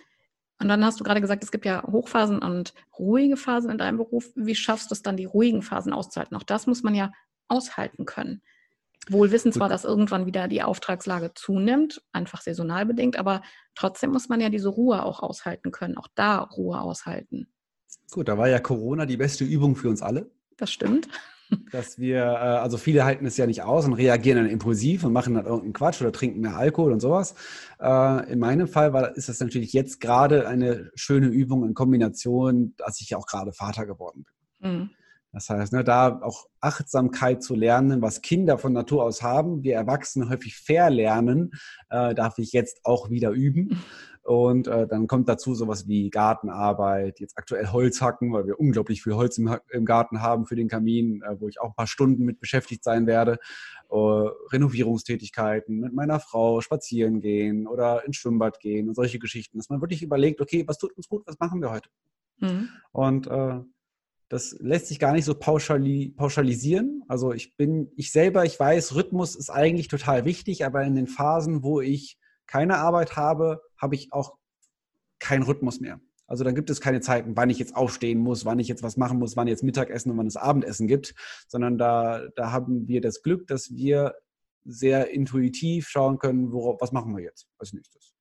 und 0.61 0.69
dann 0.69 0.85
hast 0.85 1.01
du 1.01 1.05
gerade 1.05 1.21
gesagt, 1.21 1.43
es 1.43 1.51
gibt 1.51 1.65
ja 1.65 1.83
Hochphasen 1.83 2.39
und 2.39 2.73
ruhige 2.97 3.37
Phasen 3.37 3.73
in 3.73 3.79
deinem 3.79 3.97
Beruf. 3.97 4.31
Wie 4.37 4.55
schaffst 4.55 4.93
du 4.93 4.95
es 4.95 5.03
dann, 5.03 5.17
die 5.17 5.25
ruhigen 5.25 5.63
Phasen 5.63 5.93
auszuhalten? 5.93 6.37
Auch 6.37 6.45
das 6.45 6.69
muss 6.69 6.85
man 6.85 6.95
ja 6.95 7.11
aushalten 7.49 8.05
können. 8.05 8.43
Wohl 9.09 9.31
wissen 9.31 9.53
zwar, 9.53 9.69
dass 9.69 9.85
irgendwann 9.85 10.27
wieder 10.27 10.47
die 10.47 10.63
Auftragslage 10.63 11.33
zunimmt, 11.35 12.03
einfach 12.13 12.43
saisonal 12.43 12.85
bedingt, 12.87 13.19
aber 13.19 13.43
trotzdem 13.75 14.11
muss 14.11 14.29
man 14.29 14.41
ja 14.41 14.51
diese 14.51 14.69
Ruhe 14.69 15.03
auch 15.05 15.23
aushalten 15.23 15.71
können, 15.71 15.97
auch 15.97 16.09
da 16.15 16.39
Ruhe 16.39 16.81
aushalten. 16.81 17.49
Gut, 18.11 18.29
da 18.29 18.37
war 18.37 18.49
ja 18.49 18.59
Corona 18.59 19.07
die 19.07 19.17
beste 19.17 19.45
Übung 19.45 19.75
für 19.75 19.89
uns 19.89 20.03
alle. 20.03 20.31
Das 20.57 20.71
stimmt. 20.71 21.09
Dass 21.73 21.99
wir, 21.99 22.19
äh, 22.19 22.59
also 22.59 22.77
viele 22.77 23.05
halten 23.05 23.27
es 23.27 23.37
ja 23.37 23.47
nicht 23.47 23.63
aus 23.63 23.85
und 23.85 23.95
reagieren 23.95 24.39
dann 24.39 24.49
impulsiv 24.49 25.03
und 25.03 25.13
machen 25.13 25.35
dann 25.35 25.47
irgendeinen 25.47 25.73
Quatsch 25.73 26.01
oder 26.01 26.13
trinken 26.13 26.41
mehr 26.41 26.57
Alkohol 26.57 26.93
und 26.93 27.01
sowas. 27.01 27.35
Äh, 27.81 28.33
in 28.33 28.39
meinem 28.39 28.69
Fall 28.69 28.93
war, 28.93 29.17
ist 29.17 29.29
das 29.29 29.41
natürlich 29.41 29.73
jetzt 29.73 30.01
gerade 30.01 30.47
eine 30.47 30.91
schöne 30.95 31.27
Übung 31.27 31.65
in 31.65 31.75
Kombination, 31.75 32.75
dass 32.77 33.01
ich 33.01 33.11
ja 33.11 33.19
auch 33.19 33.27
gerade 33.27 33.53
Vater 33.53 33.87
geworden 33.87 34.25
bin. 34.61 34.71
Mhm. 34.71 34.91
Das 35.33 35.49
heißt, 35.49 35.73
ne, 35.73 35.85
da 35.85 36.21
auch 36.23 36.47
Achtsamkeit 36.61 37.43
zu 37.43 37.55
lernen, 37.55 38.03
was 38.03 38.21
Kinder 38.21 38.59
von 38.59 38.73
Natur 38.73 39.05
aus 39.05 39.23
haben, 39.23 39.63
wir 39.63 39.75
Erwachsene 39.75 40.29
häufig 40.29 40.57
verlernen, 40.57 41.53
äh, 41.89 42.15
darf 42.15 42.39
ich 42.39 42.53
jetzt 42.53 42.81
auch 42.85 43.11
wieder 43.11 43.31
üben. 43.31 43.81
Und 44.23 44.69
äh, 44.69 44.87
dann 44.87 45.07
kommt 45.07 45.29
dazu 45.29 45.55
sowas 45.55 45.89
wie 45.89 46.11
Gartenarbeit, 46.11 47.21
jetzt 47.21 47.39
aktuell 47.39 47.69
Holz 47.69 48.03
hacken, 48.03 48.33
weil 48.33 48.47
wir 48.47 48.61
unglaublich 48.61 49.03
viel 49.03 49.15
Holz 49.15 49.39
im, 49.39 49.57
im 49.71 49.85
Garten 49.85 50.21
haben 50.21 50.47
für 50.47 50.57
den 50.57 50.69
Kamin, 50.69 51.23
äh, 51.23 51.41
wo 51.41 51.49
ich 51.49 51.61
auch 51.61 51.71
ein 51.71 51.75
paar 51.75 51.87
Stunden 51.87 52.25
mit 52.25 52.39
beschäftigt 52.39 52.85
sein 52.85 53.07
werde. 53.07 53.39
Äh, 53.91 53.97
Renovierungstätigkeiten, 53.97 55.81
mit 55.81 55.95
meiner 55.95 56.21
Frau 56.21 56.61
spazieren 56.61 57.21
gehen 57.21 57.67
oder 57.67 58.05
ins 58.05 58.17
Schwimmbad 58.17 58.61
gehen 58.61 58.89
und 58.89 58.95
solche 58.95 59.19
Geschichten, 59.19 59.59
dass 59.59 59.71
man 59.71 59.81
wirklich 59.81 60.03
überlegt, 60.03 60.41
okay, 60.41 60.65
was 60.67 60.79
tut 60.79 60.93
uns 60.97 61.09
gut, 61.09 61.23
was 61.27 61.39
machen 61.39 61.63
wir 61.63 61.71
heute? 61.71 61.89
Mhm. 62.39 62.69
Und 62.93 63.27
äh, 63.27 63.61
das 64.31 64.57
lässt 64.61 64.87
sich 64.87 65.01
gar 65.01 65.13
nicht 65.13 65.25
so 65.25 65.35
pauschali 65.35 66.15
pauschalisieren. 66.17 67.03
Also 67.09 67.33
ich 67.33 67.57
bin, 67.57 67.91
ich 67.97 68.13
selber, 68.13 68.45
ich 68.45 68.59
weiß, 68.59 68.95
Rhythmus 68.95 69.35
ist 69.35 69.51
eigentlich 69.51 69.89
total 69.89 70.25
wichtig, 70.25 70.65
aber 70.65 70.85
in 70.85 70.95
den 70.95 71.09
Phasen, 71.09 71.65
wo 71.65 71.81
ich 71.81 72.17
keine 72.47 72.79
Arbeit 72.79 73.17
habe, 73.17 73.61
habe 73.77 73.97
ich 73.97 74.13
auch 74.13 74.37
keinen 75.19 75.43
Rhythmus 75.43 75.81
mehr. 75.81 76.01
Also 76.29 76.45
dann 76.45 76.55
gibt 76.55 76.71
es 76.71 76.81
keine 76.81 77.01
Zeiten, 77.01 77.37
wann 77.37 77.51
ich 77.51 77.59
jetzt 77.59 77.75
aufstehen 77.75 78.21
muss, 78.21 78.45
wann 78.45 78.61
ich 78.61 78.69
jetzt 78.69 78.85
was 78.85 78.97
machen 78.97 79.19
muss, 79.19 79.37
wann 79.37 79.49
jetzt 79.49 79.65
Mittagessen 79.65 80.13
und 80.13 80.19
wann 80.19 80.29
es 80.29 80.37
Abendessen 80.37 80.87
gibt, 80.87 81.13
sondern 81.49 81.77
da, 81.77 82.29
da 82.37 82.53
haben 82.53 82.87
wir 82.87 83.01
das 83.01 83.25
Glück, 83.25 83.49
dass 83.49 83.75
wir 83.75 84.15
sehr 84.65 85.11
intuitiv 85.11 85.89
schauen 85.89 86.19
können, 86.19 86.53
worauf, 86.53 86.81
was 86.81 86.93
machen 86.93 87.17
wir 87.17 87.25
jetzt 87.25 87.49
als 87.59 87.73
nächstes. 87.73 88.15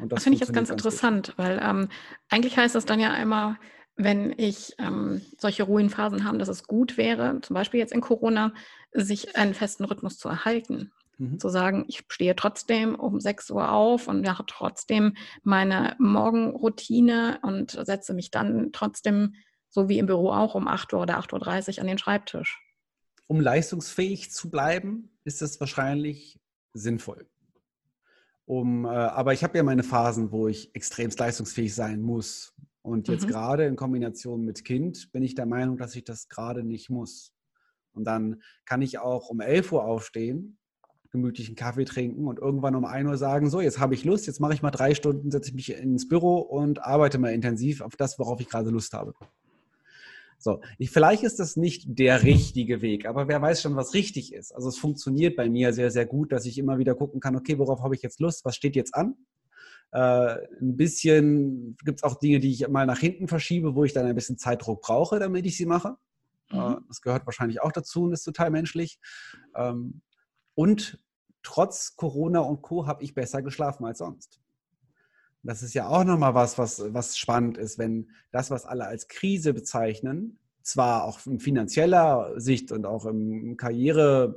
das, 0.00 0.08
das 0.08 0.22
finde 0.24 0.34
ich 0.34 0.40
jetzt 0.40 0.52
ganz, 0.52 0.68
ganz 0.68 0.70
interessant, 0.70 1.28
gut. 1.28 1.38
weil 1.38 1.60
ähm, 1.62 1.88
eigentlich 2.28 2.56
heißt 2.56 2.74
das 2.74 2.86
dann 2.86 2.98
ja 2.98 3.12
einmal, 3.12 3.56
wenn 4.04 4.34
ich 4.36 4.74
ähm, 4.78 5.20
solche 5.38 5.64
ruhigen 5.64 5.90
Phasen 5.90 6.24
habe, 6.24 6.38
dass 6.38 6.48
es 6.48 6.64
gut 6.66 6.96
wäre, 6.96 7.40
zum 7.42 7.54
Beispiel 7.54 7.80
jetzt 7.80 7.92
in 7.92 8.00
Corona, 8.00 8.52
sich 8.92 9.36
einen 9.36 9.54
festen 9.54 9.84
Rhythmus 9.84 10.18
zu 10.18 10.28
erhalten. 10.28 10.92
Mhm. 11.18 11.38
Zu 11.38 11.48
sagen, 11.48 11.84
ich 11.88 12.04
stehe 12.08 12.34
trotzdem 12.34 12.94
um 12.94 13.20
6 13.20 13.50
Uhr 13.50 13.70
auf 13.70 14.08
und 14.08 14.22
mache 14.22 14.44
trotzdem 14.46 15.16
meine 15.42 15.94
Morgenroutine 15.98 17.38
und 17.42 17.72
setze 17.82 18.14
mich 18.14 18.30
dann 18.30 18.70
trotzdem, 18.72 19.34
so 19.68 19.88
wie 19.88 19.98
im 19.98 20.06
Büro 20.06 20.30
auch, 20.30 20.54
um 20.54 20.66
8 20.66 20.92
Uhr 20.94 21.00
oder 21.00 21.18
8.30 21.18 21.74
Uhr 21.74 21.80
an 21.82 21.86
den 21.86 21.98
Schreibtisch. 21.98 22.58
Um 23.26 23.40
leistungsfähig 23.40 24.32
zu 24.32 24.50
bleiben, 24.50 25.10
ist 25.24 25.42
das 25.42 25.60
wahrscheinlich 25.60 26.40
sinnvoll. 26.72 27.28
Um, 28.46 28.84
äh, 28.84 28.88
aber 28.88 29.32
ich 29.32 29.44
habe 29.44 29.56
ja 29.58 29.62
meine 29.62 29.84
Phasen, 29.84 30.32
wo 30.32 30.48
ich 30.48 30.74
extremst 30.74 31.20
leistungsfähig 31.20 31.72
sein 31.72 32.00
muss, 32.00 32.52
und 32.82 33.08
jetzt 33.08 33.26
mhm. 33.26 33.30
gerade 33.30 33.66
in 33.66 33.76
Kombination 33.76 34.44
mit 34.44 34.64
Kind 34.64 35.12
bin 35.12 35.22
ich 35.22 35.34
der 35.34 35.46
Meinung, 35.46 35.76
dass 35.76 35.94
ich 35.94 36.04
das 36.04 36.28
gerade 36.28 36.64
nicht 36.64 36.90
muss. 36.90 37.32
Und 37.92 38.04
dann 38.04 38.42
kann 38.64 38.82
ich 38.82 38.98
auch 38.98 39.28
um 39.28 39.40
11 39.40 39.72
Uhr 39.72 39.84
aufstehen, 39.84 40.58
gemütlichen 41.10 41.56
Kaffee 41.56 41.84
trinken 41.84 42.26
und 42.28 42.38
irgendwann 42.38 42.76
um 42.76 42.84
1 42.84 43.08
Uhr 43.08 43.16
sagen, 43.16 43.50
so, 43.50 43.60
jetzt 43.60 43.80
habe 43.80 43.94
ich 43.94 44.04
Lust, 44.04 44.26
jetzt 44.26 44.40
mache 44.40 44.54
ich 44.54 44.62
mal 44.62 44.70
drei 44.70 44.94
Stunden, 44.94 45.30
setze 45.30 45.50
ich 45.50 45.54
mich 45.54 45.72
ins 45.72 46.08
Büro 46.08 46.38
und 46.38 46.84
arbeite 46.84 47.18
mal 47.18 47.32
intensiv 47.32 47.80
auf 47.80 47.96
das, 47.96 48.18
worauf 48.18 48.40
ich 48.40 48.48
gerade 48.48 48.70
Lust 48.70 48.92
habe. 48.92 49.12
So, 50.38 50.62
ich, 50.78 50.90
vielleicht 50.90 51.22
ist 51.22 51.38
das 51.38 51.56
nicht 51.56 51.98
der 51.98 52.22
richtige 52.22 52.80
Weg, 52.80 53.06
aber 53.06 53.28
wer 53.28 53.42
weiß 53.42 53.60
schon, 53.60 53.76
was 53.76 53.92
richtig 53.92 54.32
ist. 54.32 54.54
Also 54.54 54.68
es 54.70 54.78
funktioniert 54.78 55.36
bei 55.36 55.50
mir 55.50 55.74
sehr, 55.74 55.90
sehr 55.90 56.06
gut, 56.06 56.32
dass 56.32 56.46
ich 56.46 56.56
immer 56.56 56.78
wieder 56.78 56.94
gucken 56.94 57.20
kann, 57.20 57.36
okay, 57.36 57.58
worauf 57.58 57.82
habe 57.82 57.94
ich 57.94 58.02
jetzt 58.02 58.20
Lust, 58.20 58.44
was 58.44 58.56
steht 58.56 58.74
jetzt 58.74 58.94
an? 58.94 59.16
Äh, 59.92 60.46
ein 60.60 60.76
bisschen 60.76 61.76
gibt 61.84 62.00
es 62.00 62.02
auch 62.04 62.18
Dinge, 62.18 62.38
die 62.38 62.52
ich 62.52 62.68
mal 62.68 62.86
nach 62.86 62.98
hinten 62.98 63.28
verschiebe, 63.28 63.74
wo 63.74 63.84
ich 63.84 63.92
dann 63.92 64.06
ein 64.06 64.14
bisschen 64.14 64.38
Zeitdruck 64.38 64.82
brauche, 64.82 65.18
damit 65.18 65.46
ich 65.46 65.56
sie 65.56 65.66
mache. 65.66 65.96
Mhm. 66.50 66.58
Äh, 66.58 66.76
das 66.88 67.00
gehört 67.00 67.26
wahrscheinlich 67.26 67.60
auch 67.62 67.72
dazu 67.72 68.04
und 68.04 68.12
ist 68.12 68.24
total 68.24 68.50
menschlich. 68.50 68.98
Ähm, 69.56 70.02
und 70.54 70.98
trotz 71.42 71.96
Corona 71.96 72.40
und 72.40 72.62
Co. 72.62 72.86
habe 72.86 73.02
ich 73.02 73.14
besser 73.14 73.42
geschlafen 73.42 73.84
als 73.84 73.98
sonst. 73.98 74.40
Das 75.42 75.62
ist 75.62 75.74
ja 75.74 75.88
auch 75.88 76.04
nochmal 76.04 76.34
was, 76.34 76.58
was, 76.58 76.82
was 76.92 77.16
spannend 77.16 77.56
ist, 77.56 77.78
wenn 77.78 78.10
das, 78.30 78.50
was 78.50 78.66
alle 78.66 78.86
als 78.86 79.08
Krise 79.08 79.54
bezeichnen, 79.54 80.38
zwar 80.62 81.04
auch 81.04 81.26
in 81.26 81.40
finanzieller 81.40 82.38
Sicht 82.38 82.72
und 82.72 82.84
auch 82.84 83.06
im 83.06 83.56
Karriere, 83.56 84.36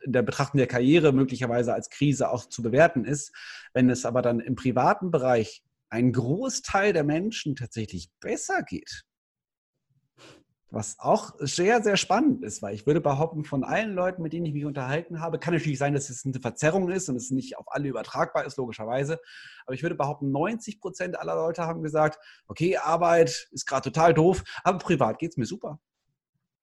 in 0.00 0.12
der 0.12 0.22
Betrachtung 0.22 0.58
der 0.58 0.66
Karriere 0.66 1.12
möglicherweise 1.12 1.74
als 1.74 1.90
Krise 1.90 2.30
auch 2.30 2.46
zu 2.46 2.62
bewerten 2.62 3.04
ist, 3.04 3.32
wenn 3.74 3.90
es 3.90 4.04
aber 4.04 4.22
dann 4.22 4.40
im 4.40 4.56
privaten 4.56 5.10
Bereich 5.10 5.62
ein 5.90 6.12
Großteil 6.12 6.92
der 6.92 7.04
Menschen 7.04 7.56
tatsächlich 7.56 8.10
besser 8.20 8.62
geht, 8.62 9.04
was 10.70 10.98
auch 10.98 11.34
sehr, 11.38 11.82
sehr 11.82 11.96
spannend 11.96 12.42
ist, 12.42 12.60
weil 12.60 12.74
ich 12.74 12.86
würde 12.86 13.00
behaupten, 13.00 13.44
von 13.44 13.64
allen 13.64 13.94
Leuten, 13.94 14.22
mit 14.22 14.34
denen 14.34 14.44
ich 14.44 14.52
mich 14.52 14.66
unterhalten 14.66 15.20
habe, 15.20 15.38
kann 15.38 15.54
natürlich 15.54 15.78
sein, 15.78 15.94
dass 15.94 16.10
es 16.10 16.26
eine 16.26 16.38
Verzerrung 16.40 16.90
ist 16.90 17.08
und 17.08 17.16
es 17.16 17.30
nicht 17.30 17.56
auf 17.56 17.64
alle 17.68 17.88
übertragbar 17.88 18.44
ist, 18.44 18.58
logischerweise. 18.58 19.18
Aber 19.64 19.74
ich 19.74 19.82
würde 19.82 19.94
behaupten, 19.94 20.30
90 20.30 20.80
Prozent 20.80 21.18
aller 21.18 21.36
Leute 21.36 21.62
haben 21.62 21.82
gesagt, 21.82 22.18
okay, 22.48 22.76
Arbeit 22.76 23.48
ist 23.50 23.66
gerade 23.66 23.90
total 23.90 24.12
doof, 24.12 24.44
aber 24.62 24.78
privat 24.78 25.18
geht 25.18 25.30
es 25.30 25.36
mir 25.38 25.46
super. 25.46 25.80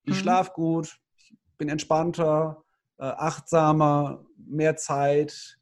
Ich 0.04 0.14
mhm. 0.14 0.20
schlafe 0.20 0.52
gut, 0.54 1.00
ich 1.18 1.36
bin 1.58 1.70
entspannter, 1.70 2.64
achtsamer, 3.04 4.26
mehr 4.38 4.76
Zeit. 4.76 5.60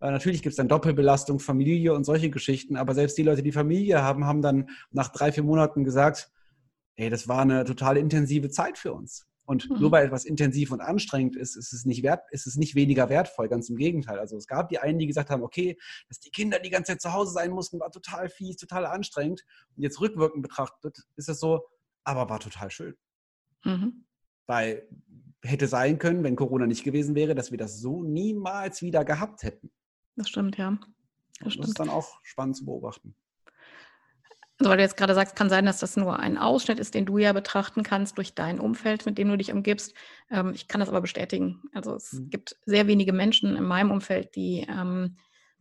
Äh, 0.00 0.10
natürlich 0.10 0.42
gibt 0.42 0.52
es 0.52 0.56
dann 0.56 0.68
Doppelbelastung, 0.68 1.40
Familie 1.40 1.94
und 1.94 2.04
solche 2.04 2.30
Geschichten, 2.30 2.76
aber 2.76 2.94
selbst 2.94 3.16
die 3.16 3.22
Leute, 3.22 3.42
die 3.42 3.52
Familie 3.52 4.02
haben, 4.02 4.26
haben 4.26 4.42
dann 4.42 4.68
nach 4.90 5.08
drei, 5.08 5.32
vier 5.32 5.44
Monaten 5.44 5.84
gesagt, 5.84 6.30
ey, 6.96 7.10
das 7.10 7.28
war 7.28 7.40
eine 7.40 7.64
total 7.64 7.96
intensive 7.96 8.50
Zeit 8.50 8.78
für 8.78 8.92
uns. 8.92 9.26
Und 9.46 9.68
mhm. 9.68 9.78
nur 9.78 9.92
weil 9.92 10.06
etwas 10.06 10.24
intensiv 10.24 10.72
und 10.72 10.80
anstrengend 10.80 11.36
ist, 11.36 11.54
ist 11.56 11.72
es, 11.72 11.84
nicht 11.84 12.02
wert, 12.02 12.22
ist 12.30 12.46
es 12.46 12.56
nicht 12.56 12.74
weniger 12.74 13.10
wertvoll, 13.10 13.48
ganz 13.48 13.68
im 13.68 13.76
Gegenteil. 13.76 14.18
Also 14.18 14.36
es 14.36 14.46
gab 14.46 14.70
die 14.70 14.78
einen, 14.78 14.98
die 14.98 15.06
gesagt 15.06 15.28
haben, 15.28 15.42
okay, 15.42 15.76
dass 16.08 16.18
die 16.18 16.30
Kinder 16.30 16.58
die 16.58 16.70
ganze 16.70 16.92
Zeit 16.92 17.02
zu 17.02 17.12
Hause 17.12 17.32
sein 17.32 17.50
mussten, 17.50 17.78
war 17.78 17.90
total 17.90 18.30
fies, 18.30 18.56
total 18.56 18.86
anstrengend. 18.86 19.44
Und 19.76 19.82
jetzt 19.82 20.00
rückwirkend 20.00 20.42
betrachtet 20.42 20.98
ist 21.16 21.28
es 21.28 21.40
so, 21.40 21.62
aber 22.04 22.30
war 22.30 22.40
total 22.40 22.70
schön. 22.70 22.94
Mhm. 23.64 24.06
Weil 24.46 24.88
hätte 25.44 25.68
sein 25.68 25.98
können, 25.98 26.24
wenn 26.24 26.36
Corona 26.36 26.66
nicht 26.66 26.84
gewesen 26.84 27.14
wäre, 27.14 27.34
dass 27.34 27.50
wir 27.50 27.58
das 27.58 27.80
so 27.80 28.02
niemals 28.02 28.82
wieder 28.82 29.04
gehabt 29.04 29.42
hätten. 29.42 29.70
Das 30.16 30.28
stimmt, 30.28 30.56
ja. 30.56 30.70
Das, 30.70 31.44
das 31.44 31.52
stimmt. 31.54 31.68
ist 31.68 31.78
dann 31.78 31.90
auch 31.90 32.20
spannend 32.22 32.56
zu 32.56 32.64
beobachten. 32.64 33.14
Also 34.58 34.70
weil 34.70 34.76
du 34.76 34.84
jetzt 34.84 34.96
gerade 34.96 35.14
sagst, 35.14 35.34
kann 35.34 35.50
sein, 35.50 35.66
dass 35.66 35.80
das 35.80 35.96
nur 35.96 36.20
ein 36.20 36.38
Ausschnitt 36.38 36.78
ist, 36.78 36.94
den 36.94 37.06
du 37.06 37.18
ja 37.18 37.32
betrachten 37.32 37.82
kannst 37.82 38.18
durch 38.18 38.34
dein 38.34 38.60
Umfeld, 38.60 39.04
mit 39.04 39.18
dem 39.18 39.28
du 39.28 39.36
dich 39.36 39.52
umgibst. 39.52 39.94
Ähm, 40.30 40.52
ich 40.54 40.68
kann 40.68 40.78
das 40.78 40.88
aber 40.88 41.00
bestätigen. 41.00 41.62
Also 41.72 41.96
es 41.96 42.12
mhm. 42.12 42.30
gibt 42.30 42.56
sehr 42.64 42.86
wenige 42.86 43.12
Menschen 43.12 43.56
in 43.56 43.64
meinem 43.64 43.90
Umfeld, 43.90 44.36
die 44.36 44.66
ähm, 44.68 45.16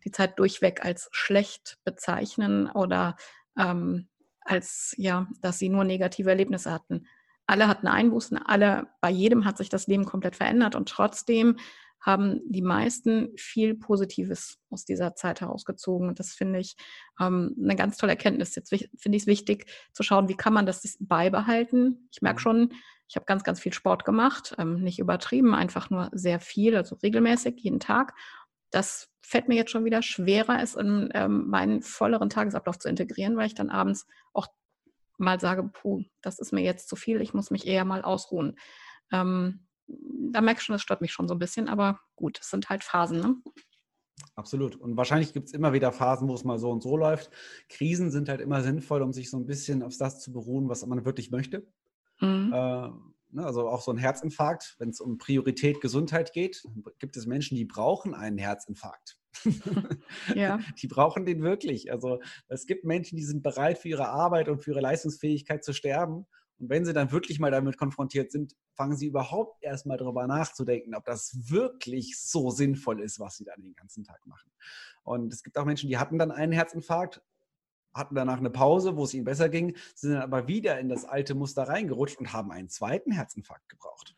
die 0.05 0.11
Zeit 0.11 0.37
durchweg 0.37 0.85
als 0.85 1.09
schlecht 1.11 1.79
bezeichnen 1.83 2.69
oder 2.69 3.15
ähm, 3.57 4.09
als 4.41 4.93
ja, 4.97 5.27
dass 5.41 5.59
sie 5.59 5.69
nur 5.69 5.85
negative 5.85 6.29
Erlebnisse 6.29 6.71
hatten. 6.71 7.07
Alle 7.45 7.67
hatten 7.67 7.87
Einbußen, 7.87 8.37
alle, 8.37 8.87
bei 9.01 9.09
jedem 9.09 9.45
hat 9.45 9.57
sich 9.57 9.69
das 9.69 9.87
Leben 9.87 10.05
komplett 10.05 10.35
verändert 10.35 10.75
und 10.75 10.87
trotzdem 10.89 11.57
haben 12.03 12.41
die 12.45 12.61
meisten 12.61 13.29
viel 13.37 13.75
Positives 13.75 14.59
aus 14.69 14.83
dieser 14.83 15.15
Zeit 15.15 15.39
herausgezogen. 15.39 16.09
Und 16.09 16.19
das 16.19 16.33
finde 16.33 16.59
ich 16.59 16.75
ähm, 17.19 17.55
eine 17.61 17.77
ganz 17.77 17.97
tolle 17.97 18.11
Erkenntnis. 18.11 18.55
Jetzt 18.55 18.69
finde 18.69 19.15
ich 19.15 19.23
es 19.23 19.27
wichtig 19.27 19.71
zu 19.93 20.03
schauen, 20.03 20.27
wie 20.27 20.35
kann 20.35 20.53
man 20.53 20.65
das 20.65 20.97
beibehalten. 20.99 22.09
Ich 22.11 22.21
merke 22.21 22.39
mhm. 22.39 22.43
schon, 22.43 22.73
ich 23.07 23.15
habe 23.15 23.25
ganz, 23.25 23.43
ganz 23.45 23.61
viel 23.61 23.73
Sport 23.73 24.03
gemacht, 24.03 24.53
ähm, 24.57 24.81
nicht 24.81 24.99
übertrieben, 24.99 25.55
einfach 25.55 25.89
nur 25.89 26.09
sehr 26.11 26.41
viel, 26.41 26.75
also 26.75 26.95
regelmäßig, 26.95 27.55
jeden 27.59 27.79
Tag. 27.79 28.13
Das 28.69 29.09
fällt 29.21 29.47
mir 29.47 29.55
jetzt 29.55 29.71
schon 29.71 29.85
wieder 29.85 30.01
schwerer, 30.01 30.61
es 30.61 30.75
in 30.75 31.09
ähm, 31.13 31.47
meinen 31.47 31.81
volleren 31.81 32.29
Tagesablauf 32.29 32.79
zu 32.79 32.89
integrieren, 32.89 33.37
weil 33.37 33.47
ich 33.47 33.55
dann 33.55 33.69
abends 33.69 34.07
auch 34.33 34.47
mal 35.17 35.39
sage, 35.39 35.63
puh, 35.63 36.03
das 36.21 36.39
ist 36.39 36.51
mir 36.51 36.61
jetzt 36.61 36.89
zu 36.89 36.95
viel, 36.95 37.21
ich 37.21 37.33
muss 37.33 37.51
mich 37.51 37.67
eher 37.67 37.85
mal 37.85 38.01
ausruhen. 38.01 38.57
Ähm, 39.11 39.67
da 39.87 40.41
merke 40.41 40.59
ich 40.59 40.65
schon, 40.65 40.73
das 40.73 40.81
stört 40.81 41.01
mich 41.01 41.11
schon 41.11 41.27
so 41.27 41.35
ein 41.35 41.39
bisschen, 41.39 41.67
aber 41.67 41.99
gut, 42.15 42.39
es 42.41 42.49
sind 42.49 42.69
halt 42.69 42.83
Phasen, 42.83 43.19
ne? 43.19 43.35
Absolut. 44.35 44.75
Und 44.75 44.95
wahrscheinlich 44.97 45.33
gibt 45.33 45.47
es 45.47 45.53
immer 45.53 45.73
wieder 45.73 45.91
Phasen, 45.91 46.27
wo 46.27 46.33
es 46.33 46.43
mal 46.43 46.59
so 46.59 46.71
und 46.71 46.81
so 46.81 46.97
läuft. 46.97 47.29
Krisen 47.69 48.11
sind 48.11 48.29
halt 48.29 48.41
immer 48.41 48.61
sinnvoll, 48.61 49.01
um 49.01 49.11
sich 49.11 49.29
so 49.29 49.37
ein 49.37 49.45
bisschen 49.45 49.83
auf 49.83 49.97
das 49.97 50.21
zu 50.21 50.31
beruhen, 50.31 50.69
was 50.69 50.85
man 50.85 51.05
wirklich 51.05 51.31
möchte. 51.31 51.67
Mhm. 52.19 52.51
Äh, 52.53 52.89
ne, 53.31 53.45
also 53.45 53.67
auch 53.67 53.81
so 53.81 53.91
ein 53.91 53.97
Herzinfarkt, 53.97 54.75
wenn 54.79 54.89
es 54.89 55.01
um 55.01 55.17
Priorität 55.17 55.81
Gesundheit 55.81 56.33
geht, 56.33 56.63
gibt 56.99 57.17
es 57.17 57.25
Menschen, 57.25 57.55
die 57.55 57.65
brauchen 57.65 58.13
einen 58.13 58.37
Herzinfarkt. 58.37 59.17
Ja. 60.35 60.59
Die 60.81 60.87
brauchen 60.87 61.25
den 61.25 61.41
wirklich. 61.41 61.91
Also 61.91 62.21
es 62.47 62.65
gibt 62.65 62.85
Menschen, 62.85 63.17
die 63.17 63.23
sind 63.23 63.43
bereit 63.43 63.77
für 63.77 63.89
ihre 63.89 64.09
Arbeit 64.09 64.49
und 64.49 64.63
für 64.63 64.71
ihre 64.71 64.81
Leistungsfähigkeit 64.81 65.63
zu 65.63 65.73
sterben. 65.73 66.25
Und 66.59 66.69
wenn 66.69 66.85
sie 66.85 66.93
dann 66.93 67.11
wirklich 67.11 67.39
mal 67.39 67.51
damit 67.51 67.77
konfrontiert 67.77 68.31
sind, 68.31 68.55
fangen 68.73 68.95
sie 68.95 69.07
überhaupt 69.07 69.57
erst 69.61 69.85
mal 69.85 69.97
darüber 69.97 70.27
nachzudenken, 70.27 70.95
ob 70.95 71.05
das 71.05 71.49
wirklich 71.49 72.19
so 72.19 72.51
sinnvoll 72.51 73.01
ist, 73.01 73.19
was 73.19 73.37
sie 73.37 73.43
dann 73.43 73.61
den 73.61 73.75
ganzen 73.75 74.03
Tag 74.03 74.25
machen. 74.25 74.51
Und 75.03 75.33
es 75.33 75.43
gibt 75.43 75.57
auch 75.57 75.65
Menschen, 75.65 75.89
die 75.89 75.97
hatten 75.97 76.17
dann 76.17 76.31
einen 76.31 76.53
Herzinfarkt, 76.53 77.21
hatten 77.93 78.15
danach 78.15 78.37
eine 78.37 78.49
Pause, 78.49 78.95
wo 78.95 79.03
es 79.03 79.13
ihnen 79.13 79.25
besser 79.25 79.49
ging, 79.49 79.75
sind 79.95 80.13
dann 80.13 80.21
aber 80.21 80.47
wieder 80.47 80.79
in 80.79 80.89
das 80.89 81.05
alte 81.05 81.35
Muster 81.35 81.63
reingerutscht 81.63 82.19
und 82.19 82.33
haben 82.33 82.51
einen 82.51 82.69
zweiten 82.69 83.11
Herzinfarkt 83.11 83.69
gebraucht. 83.69 84.15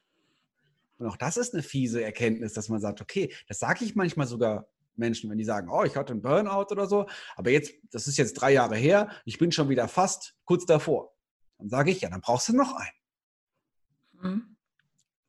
Und 0.98 1.08
auch 1.08 1.18
das 1.18 1.38
ist 1.38 1.54
eine 1.54 1.64
fiese 1.64 2.04
Erkenntnis, 2.04 2.54
dass 2.54 2.70
man 2.70 2.80
sagt, 2.80 3.02
okay, 3.02 3.34
das 3.48 3.60
sage 3.60 3.84
ich 3.84 3.96
manchmal 3.96 4.28
sogar 4.28 4.68
Menschen, 4.98 5.30
wenn 5.30 5.38
die 5.38 5.44
sagen, 5.44 5.70
oh, 5.70 5.84
ich 5.84 5.96
hatte 5.96 6.14
einen 6.14 6.22
Burnout 6.22 6.72
oder 6.72 6.88
so, 6.88 7.08
aber 7.36 7.52
jetzt, 7.52 7.74
das 7.92 8.08
ist 8.08 8.18
jetzt 8.18 8.34
drei 8.34 8.54
Jahre 8.54 8.76
her, 8.76 9.10
ich 9.26 9.38
bin 9.38 9.52
schon 9.52 9.70
wieder 9.70 9.88
fast 9.88 10.36
kurz 10.46 10.66
davor. 10.66 11.14
Dann 11.58 11.70
sage 11.70 11.92
ich, 11.92 12.02
ja, 12.02 12.10
dann 12.10 12.22
brauchst 12.22 12.50
du 12.50 12.56
noch 12.56 12.74
einen. 12.74 14.34
Mhm. 14.34 14.56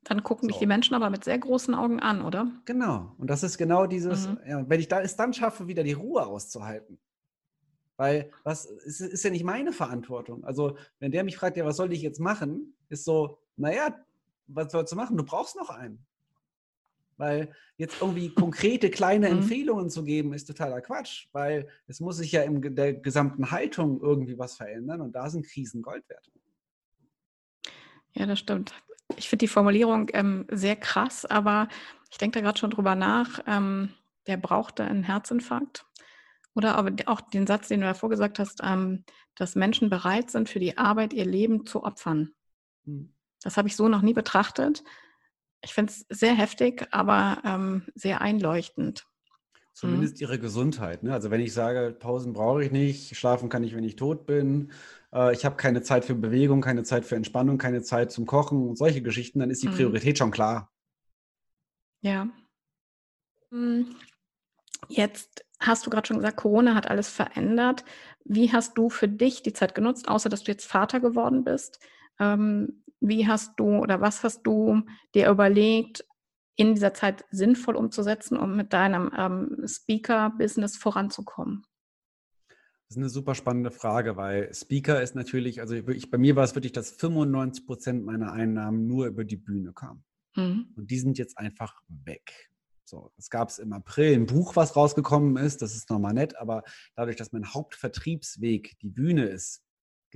Dann 0.05 0.23
gucken 0.23 0.43
so. 0.43 0.47
mich 0.47 0.59
die 0.59 0.67
Menschen 0.67 0.95
aber 0.95 1.11
mit 1.11 1.25
sehr 1.25 1.39
großen 1.39 1.75
Augen 1.75 2.01
an, 2.01 2.23
oder? 2.23 2.51
Genau. 2.65 3.15
Und 3.19 3.29
das 3.29 3.43
ist 3.43 3.59
genau 3.59 3.87
dieses, 3.87 4.29
mhm. 4.29 4.39
ja, 4.47 4.69
wenn 4.69 4.81
ich 4.81 4.89
da 4.89 5.01
es 5.01 5.17
dann 5.17 5.33
schaffe, 5.33 5.67
wieder 5.67 5.83
die 5.83 5.95
Ruhe 5.95 6.25
auszuhalten. 6.25 6.99
Weil 7.97 8.31
was 8.45 8.67
ist, 8.67 9.01
ist 9.01 9.25
ja 9.25 9.31
nicht 9.31 9.45
meine 9.45 9.73
Verantwortung. 9.73 10.45
Also, 10.45 10.77
wenn 10.99 11.13
der 11.13 11.25
mich 11.25 11.37
fragt, 11.37 11.57
ja, 11.57 11.65
was 11.65 11.77
soll 11.77 11.93
ich 11.93 12.03
jetzt 12.03 12.21
machen, 12.21 12.75
ist 12.89 13.05
so, 13.05 13.39
naja, 13.57 13.97
was 14.47 14.71
sollst 14.71 14.93
du 14.93 14.97
machen? 14.97 15.17
Du 15.17 15.25
brauchst 15.25 15.57
noch 15.57 15.71
einen. 15.71 16.07
Weil 17.17 17.53
jetzt 17.77 18.01
irgendwie 18.01 18.29
konkrete 18.29 18.91
kleine 18.91 19.29
mhm. 19.29 19.39
Empfehlungen 19.39 19.91
zu 19.91 20.05
geben, 20.05 20.33
ist 20.35 20.47
totaler 20.47 20.81
Quatsch, 20.81 21.29
weil 21.33 21.69
es 21.87 22.01
muss 22.01 22.17
sich 22.19 22.33
ja 22.33 22.43
in 22.43 22.75
der 22.75 22.95
gesamten 22.95 23.51
Haltung 23.51 24.01
irgendwie 24.01 24.39
was 24.39 24.57
verändern 24.57 25.01
und 25.01 25.13
da 25.13 25.31
sind 25.31 25.47
Krisen 25.47 25.83
Gold 25.83 26.09
wert. 26.09 26.31
Ja, 28.13 28.27
das 28.27 28.39
stimmt. 28.39 28.75
Ich 29.17 29.29
finde 29.29 29.45
die 29.45 29.49
Formulierung 29.49 30.09
ähm, 30.13 30.47
sehr 30.51 30.77
krass, 30.77 31.25
aber 31.25 31.69
ich 32.11 32.19
denke 32.19 32.39
da 32.39 32.45
gerade 32.45 32.59
schon 32.59 32.71
drüber 32.71 32.95
nach. 32.95 33.41
Ähm, 33.47 33.91
der 34.27 34.37
brauchte 34.37 34.85
einen 34.85 35.05
Herzinfarkt. 35.05 35.87
Oder 36.55 36.77
aber 36.77 36.93
auch 37.07 37.21
den 37.21 37.47
Satz, 37.47 37.69
den 37.69 37.81
du 37.81 37.87
davor 37.87 38.09
gesagt 38.09 38.39
hast, 38.39 38.61
ähm, 38.65 39.05
dass 39.35 39.55
Menschen 39.55 39.91
bereit 39.91 40.31
sind, 40.31 40.49
für 40.49 40.59
die 40.59 40.79
Arbeit 40.79 41.13
ihr 41.13 41.27
Leben 41.27 41.67
zu 41.67 41.85
opfern. 41.85 42.33
Mhm. 42.85 43.13
Das 43.43 43.57
habe 43.57 43.69
ich 43.69 43.77
so 43.77 43.89
noch 43.89 44.03
nie 44.03 44.15
betrachtet. 44.15 44.83
Ich 45.63 45.75
finde 45.75 45.93
es 45.93 46.07
sehr 46.09 46.35
heftig, 46.35 46.87
aber 46.91 47.43
ähm, 47.45 47.83
sehr 47.95 48.21
einleuchtend. 48.21 49.07
Zumindest 49.73 50.17
mhm. 50.17 50.23
ihre 50.23 50.39
Gesundheit. 50.39 51.03
Ne? 51.03 51.13
Also 51.13 51.31
wenn 51.31 51.41
ich 51.41 51.53
sage, 51.53 51.95
Pausen 51.99 52.33
brauche 52.33 52.65
ich 52.65 52.73
nicht, 52.73 53.17
schlafen 53.17 53.49
kann 53.49 53.63
ich, 53.63 53.75
wenn 53.77 53.85
ich 53.85 53.97
tot 53.97 54.25
bin, 54.25 54.73
äh, 55.13 55.35
ich 55.35 55.45
habe 55.45 55.57
keine 55.57 55.83
Zeit 55.83 56.05
für 56.05 56.15
Bewegung, 56.15 56.63
keine 56.63 56.83
Zeit 56.83 57.05
für 57.05 57.17
Entspannung, 57.17 57.59
keine 57.59 57.83
Zeit 57.83 58.11
zum 58.11 58.25
Kochen 58.25 58.69
und 58.69 58.79
solche 58.79 59.03
Geschichten, 59.03 59.41
dann 59.41 59.51
ist 59.51 59.63
die 59.63 59.69
mhm. 59.69 59.75
Priorität 59.75 60.17
schon 60.17 60.31
klar. 60.31 60.73
Ja. 62.01 62.29
Hm. 63.51 63.97
Jetzt 64.89 65.45
hast 65.59 65.87
du 65.87 65.91
gerade 65.91 66.07
schon 66.07 66.19
gesagt, 66.19 66.37
Corona 66.37 66.75
hat 66.75 66.89
alles 66.89 67.09
verändert. 67.09 67.85
Wie 68.25 68.53
hast 68.53 68.79
du 68.79 68.91
für 68.91 69.09
dich 69.09 69.43
die 69.43 69.53
Zeit 69.53 69.75
genutzt, 69.75 70.09
außer 70.09 70.29
dass 70.29 70.45
du 70.45 70.53
jetzt 70.53 70.67
Vater 70.67 71.01
geworden 71.01 71.45
bist? 71.45 71.81
Ähm, 72.19 72.83
wie 73.01 73.27
hast 73.27 73.59
du 73.59 73.79
oder 73.79 74.01
was 74.01 74.23
hast 74.23 74.43
du 74.43 74.83
dir 75.15 75.31
überlegt, 75.31 76.05
in 76.57 76.75
dieser 76.75 76.95
Zeit 76.95 77.25
sinnvoll 77.31 77.77
umzusetzen, 77.77 78.39
um 78.39 78.57
mit 78.57 78.73
deinem 78.73 79.11
ähm, 79.17 79.63
Speaker-Business 79.67 80.77
voranzukommen? 80.77 81.65
Das 82.89 82.97
ist 82.97 83.03
eine 83.03 83.09
super 83.09 83.35
spannende 83.35 83.71
Frage, 83.71 84.17
weil 84.17 84.53
Speaker 84.55 85.03
ist 85.03 85.15
natürlich, 85.17 85.61
also 85.61 85.75
ich, 85.75 86.11
bei 86.11 86.19
mir 86.19 86.37
war 86.37 86.45
es 86.45 86.55
wirklich, 86.55 86.73
dass 86.73 86.93
95 86.93 87.67
Prozent 87.67 88.05
meiner 88.05 88.33
Einnahmen 88.33 88.87
nur 88.87 89.07
über 89.07 89.25
die 89.25 89.37
Bühne 89.37 89.73
kamen. 89.73 90.05
Mhm. 90.37 90.73
Und 90.77 90.91
die 90.91 90.99
sind 90.99 91.19
jetzt 91.19 91.37
einfach 91.37 91.81
weg. 91.89 92.51
So, 92.85 93.11
es 93.17 93.29
gab 93.29 93.49
es 93.49 93.59
im 93.59 93.73
April 93.73 94.15
ein 94.15 94.27
Buch, 94.27 94.55
was 94.55 94.77
rausgekommen 94.77 95.37
ist, 95.37 95.61
das 95.61 95.75
ist 95.75 95.91
nochmal 95.91 96.15
nett, 96.15 96.37
aber 96.37 96.63
dadurch, 96.95 97.17
dass 97.17 97.33
mein 97.33 97.53
Hauptvertriebsweg 97.53 98.79
die 98.79 98.89
Bühne 98.89 99.25
ist, 99.25 99.66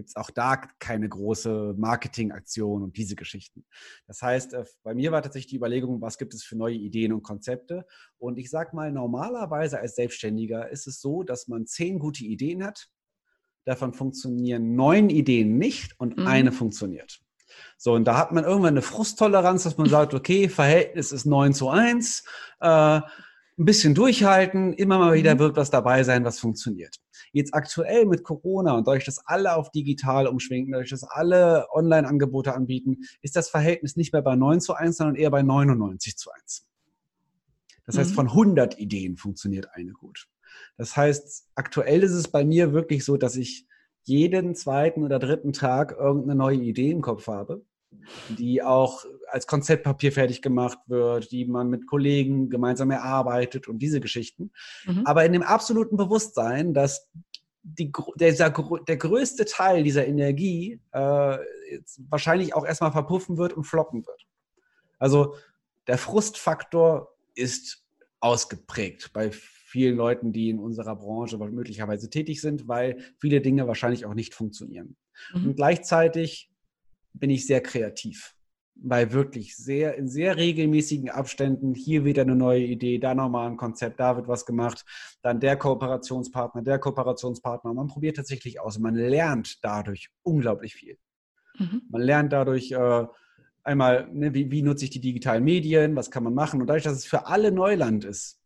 gibt 0.00 0.08
es 0.08 0.16
auch 0.16 0.30
da 0.30 0.56
keine 0.78 1.06
große 1.06 1.74
Marketingaktion 1.76 2.82
und 2.82 2.96
diese 2.96 3.16
Geschichten. 3.16 3.66
Das 4.06 4.22
heißt, 4.22 4.54
äh, 4.54 4.64
bei 4.82 4.94
mir 4.94 5.12
war 5.12 5.20
tatsächlich 5.20 5.50
die 5.50 5.56
Überlegung, 5.56 6.00
was 6.00 6.16
gibt 6.16 6.32
es 6.32 6.42
für 6.42 6.56
neue 6.56 6.76
Ideen 6.76 7.12
und 7.12 7.22
Konzepte. 7.22 7.84
Und 8.16 8.38
ich 8.38 8.48
sage 8.48 8.74
mal, 8.74 8.90
normalerweise 8.90 9.78
als 9.78 9.96
Selbstständiger 9.96 10.70
ist 10.70 10.86
es 10.86 11.02
so, 11.02 11.22
dass 11.22 11.48
man 11.48 11.66
zehn 11.66 11.98
gute 11.98 12.24
Ideen 12.24 12.64
hat. 12.64 12.88
Davon 13.66 13.92
funktionieren 13.92 14.74
neun 14.74 15.10
Ideen 15.10 15.58
nicht 15.58 16.00
und 16.00 16.16
mhm. 16.16 16.26
eine 16.26 16.50
funktioniert. 16.50 17.20
So, 17.76 17.92
und 17.92 18.06
da 18.06 18.16
hat 18.16 18.32
man 18.32 18.44
irgendwann 18.44 18.74
eine 18.74 18.82
Frusttoleranz, 18.82 19.64
dass 19.64 19.76
man 19.76 19.90
sagt, 19.90 20.14
okay, 20.14 20.48
Verhältnis 20.48 21.12
ist 21.12 21.26
9 21.26 21.52
zu 21.52 21.68
1, 21.68 22.24
äh, 22.60 23.00
ein 23.60 23.66
bisschen 23.66 23.94
durchhalten, 23.94 24.72
immer 24.72 24.98
mal 24.98 25.12
wieder 25.12 25.34
mhm. 25.34 25.38
wird 25.38 25.56
was 25.56 25.70
dabei 25.70 26.02
sein, 26.02 26.24
was 26.24 26.40
funktioniert. 26.40 26.96
Jetzt 27.32 27.52
aktuell 27.52 28.06
mit 28.06 28.24
Corona 28.24 28.74
und 28.74 28.86
dadurch, 28.86 29.04
dass 29.04 29.24
alle 29.26 29.54
auf 29.54 29.70
digital 29.70 30.26
umschwenken, 30.26 30.72
dadurch, 30.72 30.90
dass 30.90 31.04
alle 31.04 31.66
Online-Angebote 31.70 32.54
anbieten, 32.54 33.02
ist 33.20 33.36
das 33.36 33.50
Verhältnis 33.50 33.96
nicht 33.96 34.14
mehr 34.14 34.22
bei 34.22 34.34
9 34.34 34.60
zu 34.60 34.72
1, 34.74 34.96
sondern 34.96 35.14
eher 35.14 35.30
bei 35.30 35.42
99 35.42 36.16
zu 36.16 36.30
1. 36.30 36.66
Das 37.84 37.98
heißt, 37.98 38.10
mhm. 38.10 38.14
von 38.14 38.28
100 38.28 38.78
Ideen 38.78 39.18
funktioniert 39.18 39.68
eine 39.74 39.92
gut. 39.92 40.26
Das 40.78 40.96
heißt, 40.96 41.50
aktuell 41.54 42.02
ist 42.02 42.12
es 42.12 42.28
bei 42.28 42.44
mir 42.44 42.72
wirklich 42.72 43.04
so, 43.04 43.18
dass 43.18 43.36
ich 43.36 43.66
jeden 44.04 44.54
zweiten 44.54 45.04
oder 45.04 45.18
dritten 45.18 45.52
Tag 45.52 45.92
irgendeine 45.98 46.34
neue 46.34 46.56
Idee 46.56 46.90
im 46.90 47.02
Kopf 47.02 47.26
habe, 47.26 47.62
die 48.28 48.62
auch 48.62 49.04
als 49.28 49.46
Konzeptpapier 49.46 50.12
fertig 50.12 50.42
gemacht 50.42 50.78
wird, 50.86 51.30
die 51.32 51.44
man 51.44 51.68
mit 51.68 51.86
Kollegen 51.86 52.50
gemeinsam 52.50 52.90
erarbeitet 52.90 53.68
und 53.68 53.78
diese 53.78 54.00
Geschichten. 54.00 54.52
Mhm. 54.86 55.02
Aber 55.04 55.24
in 55.24 55.32
dem 55.32 55.42
absoluten 55.42 55.96
Bewusstsein, 55.96 56.74
dass 56.74 57.08
die, 57.62 57.92
der, 58.16 58.32
der 58.32 58.96
größte 58.96 59.44
Teil 59.44 59.82
dieser 59.82 60.06
Energie 60.06 60.80
äh, 60.92 61.38
wahrscheinlich 62.08 62.54
auch 62.54 62.64
erstmal 62.64 62.92
verpuffen 62.92 63.36
wird 63.36 63.52
und 63.52 63.64
floppen 63.64 64.06
wird. 64.06 64.26
Also 64.98 65.34
der 65.86 65.98
Frustfaktor 65.98 67.14
ist 67.34 67.84
ausgeprägt 68.20 69.12
bei 69.12 69.30
vielen 69.30 69.96
Leuten, 69.96 70.32
die 70.32 70.50
in 70.50 70.58
unserer 70.58 70.96
Branche 70.96 71.38
möglicherweise 71.38 72.10
tätig 72.10 72.40
sind, 72.40 72.66
weil 72.68 72.98
viele 73.18 73.40
Dinge 73.40 73.66
wahrscheinlich 73.66 74.04
auch 74.04 74.14
nicht 74.14 74.34
funktionieren. 74.34 74.96
Mhm. 75.32 75.46
Und 75.46 75.56
gleichzeitig 75.56 76.49
bin 77.12 77.30
ich 77.30 77.46
sehr 77.46 77.60
kreativ, 77.60 78.34
weil 78.74 79.12
wirklich 79.12 79.56
sehr 79.56 79.96
in 79.96 80.08
sehr 80.08 80.36
regelmäßigen 80.36 81.10
Abständen 81.10 81.74
hier 81.74 82.04
wieder 82.04 82.22
eine 82.22 82.36
neue 82.36 82.64
Idee, 82.64 82.98
da 82.98 83.14
nochmal 83.14 83.48
ein 83.48 83.56
Konzept, 83.56 84.00
da 84.00 84.16
wird 84.16 84.28
was 84.28 84.46
gemacht, 84.46 84.84
dann 85.22 85.40
der 85.40 85.56
Kooperationspartner, 85.56 86.62
der 86.62 86.78
Kooperationspartner. 86.78 87.70
Und 87.70 87.76
man 87.76 87.88
probiert 87.88 88.16
tatsächlich 88.16 88.60
aus 88.60 88.76
und 88.76 88.82
man 88.82 88.94
lernt 88.94 89.64
dadurch 89.64 90.10
unglaublich 90.22 90.74
viel. 90.74 90.98
Mhm. 91.58 91.82
Man 91.88 92.02
lernt 92.02 92.32
dadurch 92.32 92.72
äh, 92.72 93.06
einmal, 93.62 94.08
ne, 94.12 94.34
wie, 94.34 94.50
wie 94.50 94.62
nutze 94.62 94.84
ich 94.84 94.90
die 94.90 95.00
digitalen 95.00 95.44
Medien, 95.44 95.96
was 95.96 96.10
kann 96.10 96.24
man 96.24 96.34
machen. 96.34 96.60
Und 96.60 96.66
dadurch, 96.66 96.84
dass 96.84 96.96
es 96.96 97.06
für 97.06 97.26
alle 97.26 97.52
Neuland 97.52 98.04
ist, 98.04 98.39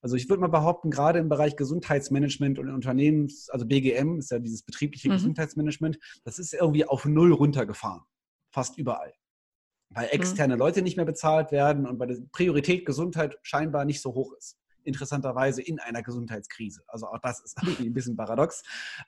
also 0.00 0.16
ich 0.16 0.28
würde 0.28 0.40
mal 0.40 0.48
behaupten, 0.48 0.90
gerade 0.90 1.18
im 1.18 1.28
Bereich 1.28 1.56
Gesundheitsmanagement 1.56 2.58
und 2.58 2.70
Unternehmens, 2.70 3.48
also 3.50 3.66
BGM 3.66 4.18
ist 4.18 4.30
ja 4.30 4.38
dieses 4.38 4.62
betriebliche 4.62 5.08
mhm. 5.08 5.14
Gesundheitsmanagement, 5.14 5.98
das 6.24 6.38
ist 6.38 6.54
irgendwie 6.54 6.84
auf 6.84 7.04
Null 7.04 7.32
runtergefahren. 7.32 8.02
Fast 8.50 8.78
überall. 8.78 9.12
Weil 9.90 10.06
mhm. 10.06 10.12
externe 10.12 10.54
mhm. 10.54 10.60
Leute 10.60 10.82
nicht 10.82 10.96
mehr 10.96 11.06
bezahlt 11.06 11.50
werden 11.50 11.86
und 11.86 11.98
weil 11.98 12.08
die 12.08 12.28
Priorität 12.32 12.86
Gesundheit 12.86 13.38
scheinbar 13.42 13.84
nicht 13.84 14.00
so 14.00 14.14
hoch 14.14 14.32
ist. 14.34 14.56
Interessanterweise 14.84 15.60
in 15.60 15.80
einer 15.80 16.02
Gesundheitskrise. 16.02 16.82
Also 16.86 17.08
auch 17.08 17.18
das 17.18 17.40
ist 17.40 17.56
irgendwie 17.62 17.86
ein 17.86 17.94
bisschen 17.94 18.16
paradox. 18.16 18.62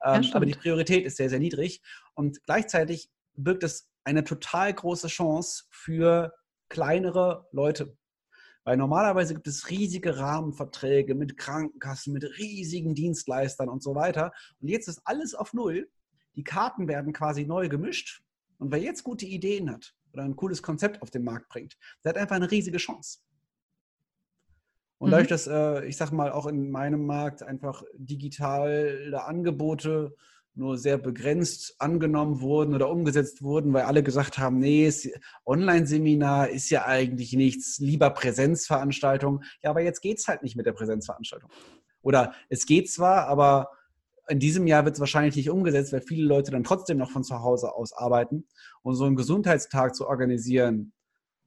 Ähm, 0.04 0.24
aber 0.32 0.44
die 0.44 0.54
Priorität 0.54 1.06
ist 1.06 1.16
sehr, 1.16 1.30
sehr 1.30 1.38
niedrig. 1.38 1.82
Und 2.14 2.42
gleichzeitig 2.44 3.10
birgt 3.34 3.62
es 3.62 3.88
eine 4.04 4.24
total 4.24 4.74
große 4.74 5.06
Chance 5.06 5.64
für 5.70 6.34
kleinere 6.68 7.46
Leute, 7.52 7.96
weil 8.64 8.76
normalerweise 8.76 9.34
gibt 9.34 9.46
es 9.46 9.70
riesige 9.70 10.18
Rahmenverträge 10.18 11.14
mit 11.14 11.36
Krankenkassen, 11.36 12.12
mit 12.12 12.24
riesigen 12.38 12.94
Dienstleistern 12.94 13.68
und 13.68 13.82
so 13.82 13.94
weiter. 13.94 14.32
Und 14.60 14.68
jetzt 14.68 14.88
ist 14.88 15.00
alles 15.04 15.34
auf 15.34 15.52
Null. 15.54 15.88
Die 16.36 16.44
Karten 16.44 16.86
werden 16.88 17.12
quasi 17.12 17.46
neu 17.46 17.68
gemischt. 17.68 18.22
Und 18.58 18.70
wer 18.70 18.78
jetzt 18.78 19.04
gute 19.04 19.26
Ideen 19.26 19.70
hat 19.70 19.94
oder 20.12 20.24
ein 20.24 20.36
cooles 20.36 20.62
Konzept 20.62 21.00
auf 21.02 21.10
den 21.10 21.24
Markt 21.24 21.48
bringt, 21.48 21.78
der 22.04 22.10
hat 22.10 22.18
einfach 22.18 22.36
eine 22.36 22.50
riesige 22.50 22.78
Chance. 22.78 23.20
Und 24.98 25.08
mhm. 25.08 25.12
dadurch, 25.12 25.28
dass, 25.28 25.46
äh, 25.46 25.86
ich 25.86 25.96
sag 25.96 26.12
mal, 26.12 26.30
auch 26.30 26.46
in 26.46 26.70
meinem 26.70 27.06
Markt 27.06 27.42
einfach 27.42 27.82
digitale 27.94 29.24
Angebote 29.24 30.14
nur 30.54 30.78
sehr 30.78 30.98
begrenzt 30.98 31.74
angenommen 31.78 32.40
wurden 32.40 32.74
oder 32.74 32.90
umgesetzt 32.90 33.42
wurden, 33.42 33.72
weil 33.72 33.84
alle 33.84 34.02
gesagt 34.02 34.38
haben, 34.38 34.58
nee, 34.58 34.92
Online-Seminar 35.46 36.48
ist 36.48 36.70
ja 36.70 36.86
eigentlich 36.86 37.32
nichts, 37.32 37.78
lieber 37.78 38.10
Präsenzveranstaltung. 38.10 39.42
Ja, 39.62 39.70
aber 39.70 39.82
jetzt 39.82 40.00
geht 40.00 40.18
es 40.18 40.28
halt 40.28 40.42
nicht 40.42 40.56
mit 40.56 40.66
der 40.66 40.72
Präsenzveranstaltung. 40.72 41.50
Oder 42.02 42.34
es 42.48 42.66
geht 42.66 42.90
zwar, 42.90 43.26
aber 43.26 43.70
in 44.28 44.38
diesem 44.38 44.66
Jahr 44.66 44.84
wird 44.84 44.94
es 44.94 45.00
wahrscheinlich 45.00 45.36
nicht 45.36 45.50
umgesetzt, 45.50 45.92
weil 45.92 46.02
viele 46.02 46.26
Leute 46.26 46.50
dann 46.50 46.64
trotzdem 46.64 46.98
noch 46.98 47.10
von 47.10 47.24
zu 47.24 47.40
Hause 47.42 47.74
aus 47.74 47.92
arbeiten. 47.92 48.46
Und 48.82 48.94
so 48.94 49.04
einen 49.04 49.16
Gesundheitstag 49.16 49.94
zu 49.94 50.06
organisieren, 50.06 50.92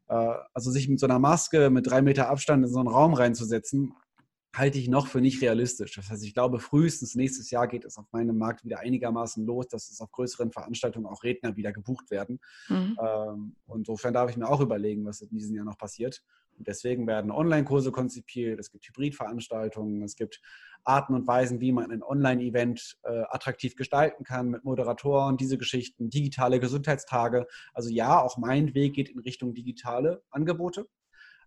äh, 0.09 0.33
also 0.53 0.69
sich 0.69 0.89
mit 0.89 0.99
so 0.99 1.07
einer 1.07 1.19
Maske 1.19 1.69
mit 1.69 1.87
drei 1.87 2.01
Meter 2.01 2.29
Abstand 2.29 2.65
in 2.65 2.71
so 2.71 2.79
einen 2.79 2.89
Raum 2.89 3.13
reinzusetzen, 3.13 3.93
halte 4.53 4.77
ich 4.77 4.87
noch 4.87 5.07
für 5.07 5.19
nicht 5.19 5.41
realistisch. 5.41 5.95
Das 5.95 6.09
heißt, 6.09 6.23
ich 6.23 6.33
glaube, 6.33 6.59
frühestens 6.59 7.15
nächstes 7.15 7.49
Jahr 7.49 7.67
geht 7.67 7.85
es 7.85 7.97
auf 7.97 8.05
meinem 8.11 8.37
Markt 8.37 8.63
wieder 8.63 8.79
einigermaßen 8.79 9.45
los, 9.45 9.67
dass 9.67 9.89
es 9.89 9.99
auf 9.99 10.11
größeren 10.11 10.51
Veranstaltungen 10.51 11.07
auch 11.07 11.23
Redner 11.23 11.55
wieder 11.55 11.73
gebucht 11.73 12.11
werden. 12.11 12.39
Mhm. 12.69 12.97
Ähm, 13.03 13.55
insofern 13.73 14.13
darf 14.13 14.29
ich 14.29 14.37
mir 14.37 14.47
auch 14.47 14.61
überlegen, 14.61 15.05
was 15.05 15.21
in 15.21 15.29
diesem 15.29 15.55
Jahr 15.55 15.65
noch 15.65 15.77
passiert. 15.77 16.23
Und 16.57 16.67
deswegen 16.67 17.07
werden 17.07 17.31
Online-Kurse 17.31 17.91
konzipiert, 17.91 18.59
es 18.59 18.69
gibt 18.69 18.85
Hybridveranstaltungen, 18.85 20.03
es 20.03 20.15
gibt 20.15 20.39
Arten 20.83 21.15
und 21.15 21.25
Weisen, 21.25 21.61
wie 21.61 21.71
man 21.71 21.89
ein 21.91 22.03
Online-Event 22.03 22.99
äh, 23.03 23.23
attraktiv 23.29 23.75
gestalten 23.75 24.23
kann 24.23 24.49
mit 24.49 24.63
Moderatoren, 24.63 25.37
diese 25.37 25.57
Geschichten, 25.57 26.11
digitale 26.11 26.59
Gesundheitstage. 26.59 27.47
Also 27.73 27.89
ja, 27.89 28.21
auch 28.21 28.37
mein 28.37 28.75
Weg 28.75 28.93
geht 28.93 29.09
in 29.09 29.19
Richtung 29.19 29.55
digitale 29.55 30.21
Angebote. 30.29 30.87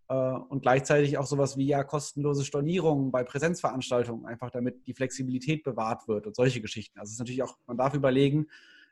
Äh, 0.08 0.14
und 0.14 0.62
gleichzeitig 0.62 1.18
auch 1.18 1.26
sowas 1.26 1.56
wie 1.56 1.66
ja 1.66 1.82
kostenlose 1.82 2.44
Stornierungen 2.44 3.10
bei 3.10 3.24
Präsenzveranstaltungen, 3.24 4.26
einfach 4.26 4.50
damit 4.50 4.86
die 4.86 4.94
Flexibilität 4.94 5.64
bewahrt 5.64 6.06
wird 6.08 6.26
und 6.26 6.36
solche 6.36 6.60
Geschichten. 6.60 6.98
Also 6.98 7.10
es 7.10 7.14
ist 7.14 7.18
natürlich 7.18 7.42
auch, 7.42 7.56
man 7.66 7.76
darf 7.76 7.94
überlegen, 7.94 8.46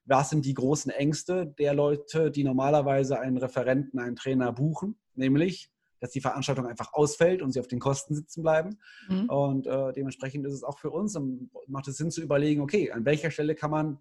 was 0.07 0.31
sind 0.31 0.44
die 0.44 0.55
großen 0.55 0.90
Ängste 0.90 1.46
der 1.46 1.72
Leute, 1.72 2.31
die 2.31 2.44
normalerweise 2.44 3.18
einen 3.20 3.38
Referenten, 3.38 3.98
einen 3.98 4.16
Trainer 4.16 4.53
buchen, 4.53 4.96
nämlich 5.14 5.70
dass 6.00 6.11
die 6.11 6.20
Veranstaltung 6.20 6.66
einfach 6.66 6.92
ausfällt 6.92 7.40
und 7.40 7.53
sie 7.53 7.61
auf 7.61 7.66
den 7.66 7.79
Kosten 7.79 8.14
sitzen 8.14 8.42
bleiben. 8.42 8.77
Mhm. 9.09 9.24
Und 9.31 9.66
äh, 9.66 9.90
dementsprechend 9.94 10.44
ist 10.44 10.53
es 10.53 10.62
auch 10.62 10.79
für 10.79 10.90
uns, 10.90 11.18
macht 11.66 11.88
es 11.88 11.96
Sinn 11.96 12.11
zu 12.11 12.20
überlegen, 12.20 12.61
okay, 12.61 12.90
an 12.90 13.07
welcher 13.07 13.31
Stelle 13.31 13.55
kann 13.55 13.70
man 13.70 13.98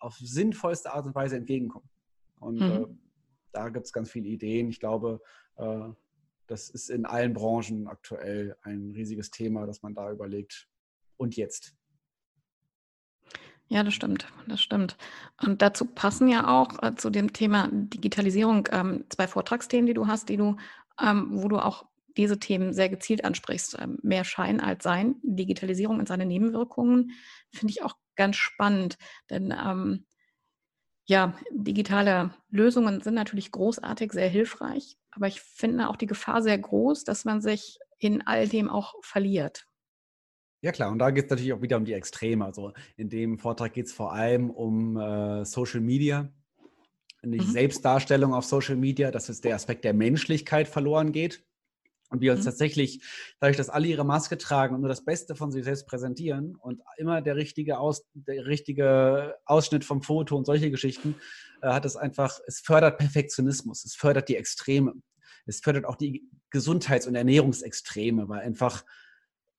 auf 0.00 0.18
sinnvollste 0.18 0.92
Art 0.92 1.06
und 1.06 1.14
Weise 1.14 1.36
entgegenkommen. 1.36 1.88
Und 2.40 2.56
mhm. 2.56 2.60
äh, 2.60 2.86
da 3.52 3.70
gibt 3.70 3.86
es 3.86 3.92
ganz 3.94 4.10
viele 4.10 4.28
Ideen. 4.28 4.68
Ich 4.68 4.80
glaube, 4.80 5.22
äh, 5.56 5.88
das 6.50 6.68
ist 6.68 6.90
in 6.90 7.06
allen 7.06 7.32
Branchen 7.32 7.86
aktuell 7.86 8.56
ein 8.62 8.90
riesiges 8.90 9.30
Thema, 9.30 9.66
dass 9.66 9.82
man 9.82 9.94
da 9.94 10.10
überlegt. 10.10 10.66
Und 11.16 11.36
jetzt? 11.36 11.74
Ja, 13.68 13.84
das 13.84 13.94
stimmt, 13.94 14.26
das 14.48 14.60
stimmt. 14.60 14.96
Und 15.40 15.62
dazu 15.62 15.84
passen 15.84 16.28
ja 16.28 16.48
auch 16.48 16.82
äh, 16.82 16.96
zu 16.96 17.08
dem 17.08 17.32
Thema 17.32 17.68
Digitalisierung 17.70 18.68
ähm, 18.72 19.04
zwei 19.10 19.28
Vortragsthemen, 19.28 19.86
die 19.86 19.94
du 19.94 20.08
hast, 20.08 20.28
die 20.28 20.36
du, 20.36 20.56
ähm, 21.00 21.28
wo 21.30 21.46
du 21.46 21.58
auch 21.58 21.86
diese 22.16 22.40
Themen 22.40 22.72
sehr 22.72 22.88
gezielt 22.88 23.24
ansprichst. 23.24 23.78
Ähm, 23.78 23.98
mehr 24.02 24.24
Schein 24.24 24.60
als 24.60 24.82
Sein, 24.82 25.16
Digitalisierung 25.22 26.00
und 26.00 26.08
seine 26.08 26.26
Nebenwirkungen, 26.26 27.12
finde 27.52 27.70
ich 27.70 27.84
auch 27.84 27.94
ganz 28.16 28.34
spannend. 28.34 28.98
Denn 29.30 29.54
ähm, 29.56 30.04
ja, 31.06 31.34
digitale 31.52 32.34
Lösungen 32.50 33.02
sind 33.02 33.14
natürlich 33.14 33.52
großartig, 33.52 34.12
sehr 34.12 34.28
hilfreich, 34.28 34.96
aber 35.12 35.26
ich 35.26 35.40
finde 35.40 35.88
auch 35.88 35.96
die 35.96 36.06
Gefahr 36.06 36.42
sehr 36.42 36.58
groß, 36.58 37.04
dass 37.04 37.24
man 37.24 37.40
sich 37.40 37.78
in 37.98 38.26
all 38.26 38.48
dem 38.48 38.68
auch 38.68 38.94
verliert. 39.02 39.66
Ja 40.62 40.72
klar, 40.72 40.90
und 40.90 40.98
da 40.98 41.10
geht 41.10 41.24
es 41.24 41.30
natürlich 41.30 41.52
auch 41.52 41.62
wieder 41.62 41.78
um 41.78 41.84
die 41.84 41.94
Extreme. 41.94 42.44
Also 42.44 42.72
in 42.96 43.08
dem 43.08 43.38
Vortrag 43.38 43.72
geht 43.72 43.86
es 43.86 43.92
vor 43.92 44.12
allem 44.12 44.50
um 44.50 44.96
äh, 44.96 45.44
Social 45.44 45.80
Media, 45.80 46.28
die 47.22 47.38
mhm. 47.40 47.50
Selbstdarstellung 47.50 48.34
auf 48.34 48.44
Social 48.44 48.76
Media, 48.76 49.10
dass 49.10 49.28
es 49.28 49.40
der 49.40 49.54
Aspekt 49.54 49.84
der 49.84 49.94
Menschlichkeit 49.94 50.68
verloren 50.68 51.12
geht. 51.12 51.44
Und 52.10 52.20
wir 52.20 52.32
uns 52.32 52.40
mhm. 52.40 52.46
tatsächlich, 52.46 53.02
dadurch, 53.38 53.56
dass 53.56 53.70
alle 53.70 53.86
ihre 53.86 54.04
Maske 54.04 54.36
tragen 54.36 54.74
und 54.74 54.80
nur 54.80 54.88
das 54.88 55.04
Beste 55.04 55.36
von 55.36 55.52
sich 55.52 55.64
selbst 55.64 55.86
präsentieren 55.86 56.56
und 56.56 56.82
immer 56.98 57.22
der 57.22 57.36
richtige, 57.36 57.78
Aus, 57.78 58.04
der 58.14 58.46
richtige 58.46 59.36
Ausschnitt 59.46 59.84
vom 59.84 60.02
Foto 60.02 60.36
und 60.36 60.44
solche 60.44 60.70
Geschichten, 60.70 61.14
äh, 61.62 61.68
hat 61.68 61.84
es 61.84 61.96
einfach, 61.96 62.40
es 62.46 62.60
fördert 62.60 62.98
Perfektionismus, 62.98 63.84
es 63.84 63.94
fördert 63.94 64.28
die 64.28 64.36
Extreme, 64.36 64.94
es 65.46 65.60
fördert 65.60 65.84
auch 65.84 65.96
die 65.96 66.28
Gesundheits- 66.50 67.06
und 67.06 67.14
Ernährungsextreme, 67.14 68.28
weil 68.28 68.40
einfach 68.40 68.84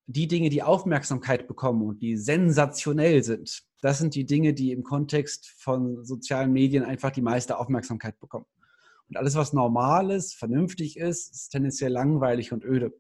die 0.08 0.28
Dinge, 0.28 0.50
die 0.50 0.64
Aufmerksamkeit 0.64 1.48
bekommen 1.48 1.84
und 1.84 2.02
die 2.02 2.18
sensationell 2.18 3.24
sind, 3.24 3.64
das 3.82 3.98
sind 3.98 4.14
die 4.14 4.26
Dinge, 4.26 4.54
die 4.54 4.72
im 4.72 4.84
Kontext 4.84 5.50
von 5.58 6.04
sozialen 6.04 6.52
Medien 6.52 6.84
einfach 6.84 7.12
die 7.12 7.22
meiste 7.22 7.58
Aufmerksamkeit 7.58 8.20
bekommen. 8.20 8.46
Und 9.12 9.18
alles, 9.18 9.36
was 9.36 9.52
normal 9.52 10.10
ist, 10.10 10.36
vernünftig 10.36 10.96
ist, 10.96 11.34
ist 11.34 11.50
tendenziell 11.50 11.92
langweilig 11.92 12.54
und 12.54 12.64
öde. 12.64 12.94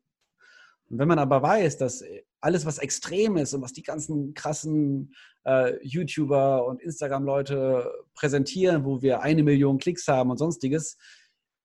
Und 0.90 1.00
wenn 1.00 1.08
man 1.08 1.20
aber 1.20 1.42
weiß, 1.42 1.78
dass 1.78 2.04
alles, 2.42 2.66
was 2.66 2.80
extrem 2.80 3.38
ist 3.38 3.54
und 3.54 3.62
was 3.62 3.72
die 3.72 3.82
ganzen 3.82 4.34
krassen 4.34 5.16
äh, 5.46 5.78
YouTuber 5.86 6.66
und 6.66 6.82
Instagram-Leute 6.82 7.90
präsentieren, 8.14 8.84
wo 8.84 9.02
wir 9.02 9.22
eine 9.22 9.42
Million 9.42 9.78
Klicks 9.78 10.06
haben 10.10 10.32
und 10.32 10.38
sonstiges, 10.38 10.98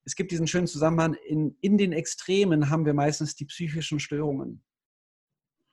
es 0.05 0.15
gibt 0.15 0.31
diesen 0.31 0.47
schönen 0.47 0.69
Zusammenhang, 0.69 1.15
in, 1.27 1.57
in 1.61 1.77
den 1.77 1.93
Extremen 1.93 2.71
haben 2.71 2.87
wir 2.87 2.95
meistens 2.95 3.35
die 3.35 3.47
psychischen 3.47 3.99
Störungen. 3.99 4.63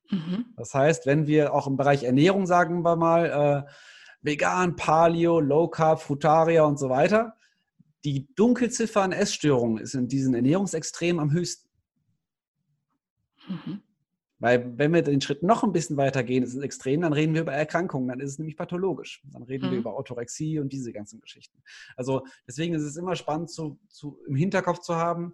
Mhm. 0.09 0.45
Das 0.57 0.73
heißt, 0.73 1.05
wenn 1.05 1.27
wir 1.27 1.53
auch 1.53 1.67
im 1.67 1.77
Bereich 1.77 2.01
Ernährung, 2.05 2.47
sagen 2.47 2.81
wir 2.81 2.95
mal, 2.95 3.65
äh, 3.67 3.71
vegan, 4.23 4.75
Paleo, 4.75 5.39
Low 5.39 5.67
Carb, 5.67 6.01
Frutaria 6.01 6.63
und 6.63 6.79
so 6.79 6.89
weiter, 6.89 7.37
die 8.05 8.27
Dunkelziffer 8.35 9.01
an 9.01 9.11
Essstörungen 9.11 9.77
ist 9.77 9.93
in 9.93 10.07
diesen 10.07 10.33
Ernährungsextremen 10.33 11.21
am 11.21 11.31
höchsten. 11.31 11.69
Mhm. 13.47 13.81
Weil 14.39 14.77
wenn 14.77 14.93
wir 14.93 15.01
den 15.03 15.21
Schritt 15.21 15.41
noch 15.41 15.63
ein 15.63 15.71
bisschen 15.71 15.95
weiter 15.95 16.21
gehen, 16.21 16.43
ist 16.43 16.53
es 16.53 16.61
extrem, 16.61 16.99
dann 16.99 17.13
reden 17.13 17.33
wir 17.33 17.43
über 17.43 17.53
Erkrankungen, 17.53 18.09
dann 18.09 18.19
ist 18.19 18.31
es 18.31 18.39
nämlich 18.39 18.57
pathologisch. 18.57 19.23
Dann 19.31 19.43
reden 19.43 19.67
mhm. 19.67 19.71
wir 19.71 19.77
über 19.79 19.95
Orthorexie 19.95 20.59
und 20.59 20.73
diese 20.73 20.91
ganzen 20.91 21.21
Geschichten. 21.21 21.63
Also 21.95 22.25
deswegen 22.45 22.73
ist 22.73 22.83
es 22.83 22.97
immer 22.97 23.15
spannend 23.15 23.51
zu, 23.51 23.79
zu 23.87 24.19
im 24.27 24.35
Hinterkopf 24.35 24.79
zu 24.79 24.95
haben, 24.95 25.33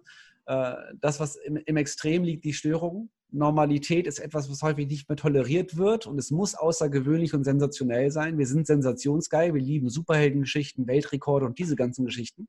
das, 1.00 1.20
was 1.20 1.36
im, 1.36 1.56
im 1.56 1.76
Extrem 1.76 2.24
liegt, 2.24 2.44
die 2.44 2.52
Störungen. 2.52 3.10
Normalität 3.32 4.06
ist 4.06 4.18
etwas, 4.18 4.50
was 4.50 4.62
häufig 4.62 4.88
nicht 4.88 5.08
mehr 5.08 5.16
toleriert 5.16 5.76
wird 5.76 6.06
und 6.06 6.18
es 6.18 6.30
muss 6.30 6.54
außergewöhnlich 6.56 7.34
und 7.34 7.44
sensationell 7.44 8.10
sein. 8.10 8.38
Wir 8.38 8.46
sind 8.46 8.66
sensationsgeil, 8.66 9.54
wir 9.54 9.62
lieben 9.62 9.88
Superheldengeschichten, 9.88 10.88
Weltrekorde 10.88 11.46
und 11.46 11.58
diese 11.58 11.76
ganzen 11.76 12.04
Geschichten. 12.04 12.48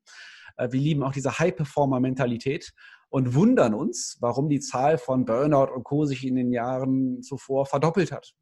Äh, 0.57 0.71
wir 0.71 0.79
lieben 0.79 1.03
auch 1.03 1.11
diese 1.11 1.37
High-Performer-Mentalität 1.37 2.73
und 3.09 3.35
wundern 3.35 3.73
uns, 3.73 4.17
warum 4.19 4.49
die 4.49 4.59
Zahl 4.59 4.97
von 4.97 5.25
Burnout 5.25 5.71
und 5.73 5.83
Co. 5.83 6.05
sich 6.05 6.25
in 6.25 6.35
den 6.35 6.51
Jahren 6.51 7.21
zuvor 7.21 7.65
verdoppelt 7.65 8.11
hat. 8.11 8.33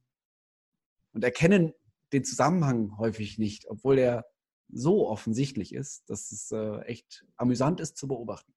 Und 1.13 1.23
erkennen 1.23 1.73
den 2.13 2.23
Zusammenhang 2.23 2.97
häufig 2.97 3.37
nicht, 3.37 3.65
obwohl 3.67 3.97
er 3.97 4.25
so 4.71 5.07
offensichtlich 5.09 5.73
ist, 5.73 6.09
dass 6.09 6.31
es 6.31 6.51
äh, 6.51 6.79
echt 6.81 7.25
amüsant 7.35 7.79
ist 7.79 7.97
zu 7.97 8.07
beobachten. 8.07 8.53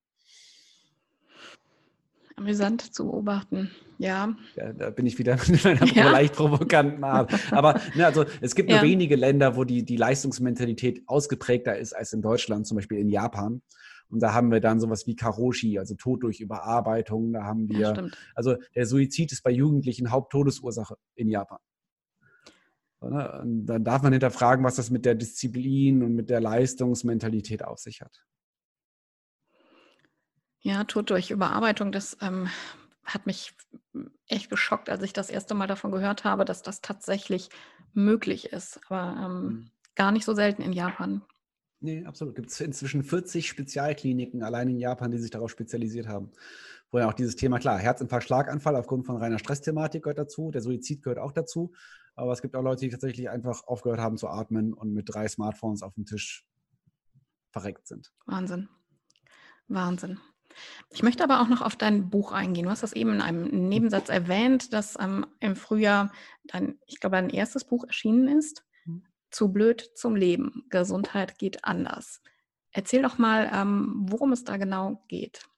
Amüsant 2.42 2.94
zu 2.94 3.05
beobachten, 3.05 3.70
ja. 3.98 4.35
ja 4.57 4.72
da 4.72 4.90
bin 4.90 5.07
ich 5.07 5.18
wieder 5.18 5.37
mit 5.48 5.64
meiner 5.64 5.87
ja. 5.87 6.11
leicht 6.11 6.35
provokanten 6.35 7.05
Art. 7.05 7.33
Aber 7.52 7.81
ne, 7.94 8.05
also, 8.05 8.24
es 8.40 8.55
gibt 8.55 8.68
ja. 8.68 8.76
nur 8.76 8.90
wenige 8.90 9.16
Länder, 9.16 9.57
wo 9.57 9.64
die, 9.64 9.85
die 9.85 9.96
Leistungsmentalität 9.96 11.02
ausgeprägter 11.07 11.78
ist 11.78 11.92
als 11.92 12.12
in 12.12 12.20
Deutschland, 12.20 12.66
zum 12.66 12.76
Beispiel 12.76 12.98
in 12.98 13.09
Japan. 13.09 13.62
Und 14.09 14.20
da 14.20 14.35
haben 14.35 14.50
wir 14.50 14.61
dann 14.61 14.81
sowas 14.81 15.07
wie 15.07 15.16
Karoshi, 15.16 15.78
also 15.78 15.94
Tod 15.94 16.22
durch 16.22 16.40
Überarbeitung. 16.40 17.33
Da 17.33 17.44
haben 17.44 17.68
wir, 17.68 18.11
also 18.35 18.57
der 18.74 18.87
Suizid 18.87 19.33
ist 19.33 19.42
bei 19.42 19.50
Jugendlichen 19.50 20.11
Haupttodesursache 20.11 20.96
in 21.14 21.28
Japan. 21.28 21.59
Ne, 23.00 23.40
und 23.40 23.66
dann 23.66 23.85
darf 23.85 24.02
man 24.02 24.12
hinterfragen, 24.12 24.64
was 24.64 24.76
das 24.76 24.90
mit 24.90 25.05
der 25.05 25.14
Disziplin 25.14 26.02
und 26.02 26.14
mit 26.14 26.28
der 26.28 26.40
Leistungsmentalität 26.40 27.64
auf 27.64 27.78
sich 27.78 28.00
hat. 28.00 28.24
Ja, 30.62 30.85
Tod 30.85 31.11
durch 31.11 31.31
Überarbeitung, 31.31 31.92
das 31.92 32.16
ähm, 32.20 32.48
hat 33.05 33.27
mich 33.27 33.55
echt 34.29 34.48
geschockt, 34.48 34.88
als 34.88 35.03
ich 35.03 35.12
das 35.12 35.29
erste 35.29 35.55
Mal 35.55 35.66
davon 35.66 35.90
gehört 35.90 36.25
habe, 36.25 36.44
dass 36.44 36.62
das 36.62 36.81
tatsächlich 36.81 37.51
möglich 37.92 38.53
ist. 38.53 38.81
Aber 38.88 39.20
ähm, 39.20 39.44
mhm. 39.44 39.70
gar 39.94 40.12
nicht 40.12 40.25
so 40.25 40.35
selten 40.35 40.62
in 40.62 40.72
Japan. 40.72 41.22
Nee, 41.81 42.05
absolut. 42.05 42.37
Gibt 42.37 42.51
es 42.51 42.61
inzwischen 42.61 43.03
40 43.03 43.48
Spezialkliniken 43.48 44.44
allein 44.44 44.68
in 44.68 44.79
Japan, 44.79 45.11
die 45.11 45.18
sich 45.18 45.33
darauf 45.33 45.51
spezialisiert 45.51 46.07
haben. 46.07 46.31
Wo 46.92 46.98
ja 46.98 47.09
auch 47.09 47.14
dieses 47.14 47.35
Thema, 47.35 47.59
klar, 47.59 47.79
Herzinfarkt, 47.79 48.25
Schlaganfall 48.25 48.77
aufgrund 48.77 49.05
von 49.05 49.16
reiner 49.16 49.40
Stressthematik 49.40 50.05
gehört 50.05 50.18
dazu, 50.18 50.53
der 50.53 50.61
Suizid 50.61 51.03
gehört 51.03 51.18
auch 51.18 51.33
dazu. 51.33 51.72
Aber 52.14 52.33
es 52.33 52.40
gibt 52.40 52.55
auch 52.55 52.62
Leute, 52.62 52.83
die 52.83 52.90
tatsächlich 52.90 53.31
einfach 53.31 53.66
aufgehört 53.66 53.98
haben 53.98 54.16
zu 54.16 54.29
atmen 54.29 54.75
und 54.75 54.92
mit 54.92 55.12
drei 55.12 55.27
Smartphones 55.27 55.83
auf 55.83 55.94
dem 55.94 56.05
Tisch 56.05 56.46
verreckt 57.51 57.88
sind. 57.88 58.12
Wahnsinn. 58.27 58.68
Wahnsinn. 59.66 60.20
Ich 60.90 61.02
möchte 61.02 61.24
aber 61.24 61.40
auch 61.40 61.48
noch 61.48 61.62
auf 61.62 61.76
dein 61.76 62.10
Buch 62.10 62.32
eingehen. 62.32 62.64
Du 62.64 62.70
hast 62.70 62.82
das 62.82 62.92
eben 62.92 63.14
in 63.14 63.20
einem 63.22 63.68
Nebensatz 63.68 64.08
erwähnt, 64.08 64.72
dass 64.72 64.98
ähm, 65.00 65.26
im 65.40 65.56
Frühjahr 65.56 66.12
dein, 66.44 66.78
ich 66.86 67.00
glaube, 67.00 67.16
dein 67.16 67.30
erstes 67.30 67.64
Buch 67.64 67.84
erschienen 67.84 68.28
ist. 68.38 68.64
Zu 69.30 69.50
blöd 69.50 69.90
zum 69.94 70.14
Leben. 70.14 70.64
Gesundheit 70.68 71.38
geht 71.38 71.64
anders. 71.64 72.20
Erzähl 72.70 73.02
doch 73.02 73.18
mal, 73.18 73.50
ähm, 73.52 74.06
worum 74.08 74.32
es 74.32 74.44
da 74.44 74.58
genau 74.58 75.02
geht. 75.08 75.48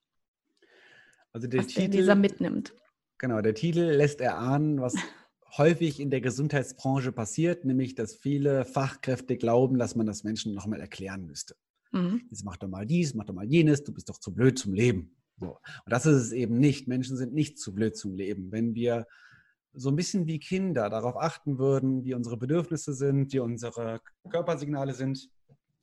Also 1.33 1.48
der 1.48 1.61
was 1.61 1.66
Titel, 1.66 1.90
der 1.90 2.00
Leser 2.00 2.14
mitnimmt. 2.14 2.74
Genau, 3.18 3.40
der 3.40 3.54
Titel 3.54 3.80
lässt 3.80 4.20
erahnen, 4.20 4.80
was 4.80 4.94
häufig 5.57 6.00
in 6.00 6.11
der 6.11 6.20
Gesundheitsbranche 6.20 7.12
passiert, 7.12 7.64
nämlich 7.64 7.94
dass 7.94 8.14
viele 8.14 8.64
Fachkräfte 8.64 9.37
glauben, 9.37 9.78
dass 9.78 9.96
man 9.96 10.07
das 10.07 10.24
Menschen 10.24 10.54
nochmal 10.54 10.80
erklären 10.80 11.26
müsste. 11.26 11.57
Mhm. 11.94 12.22
Jetzt 12.28 12.44
mach 12.44 12.57
doch 12.57 12.68
mal 12.68 12.85
dies, 12.85 13.14
mach 13.14 13.24
doch 13.24 13.35
mal 13.35 13.46
jenes, 13.46 13.85
du 13.85 13.92
bist 13.92 14.09
doch 14.09 14.18
zu 14.18 14.35
blöd 14.35 14.59
zum 14.59 14.74
Leben. 14.74 15.16
So. 15.38 15.50
Und 15.85 15.92
das 15.92 16.07
ist 16.07 16.16
es 16.16 16.33
eben 16.33 16.59
nicht. 16.59 16.88
Menschen 16.88 17.16
sind 17.16 17.33
nicht 17.33 17.59
zu 17.59 17.74
blöd 17.74 17.96
zum 17.96 18.14
Leben. 18.14 18.52
Wenn 18.52 18.74
wir 18.74 19.07
so 19.72 19.90
ein 19.90 19.96
bisschen 19.96 20.26
wie 20.26 20.38
Kinder 20.38 20.90
darauf 20.90 21.16
achten 21.16 21.59
würden, 21.59 22.04
wie 22.04 22.14
unsere 22.14 22.37
Bedürfnisse 22.37 22.94
sind, 22.94 23.33
wie 23.33 23.40
unsere 23.40 24.00
Körpersignale 24.28 24.92
sind, 24.92 25.30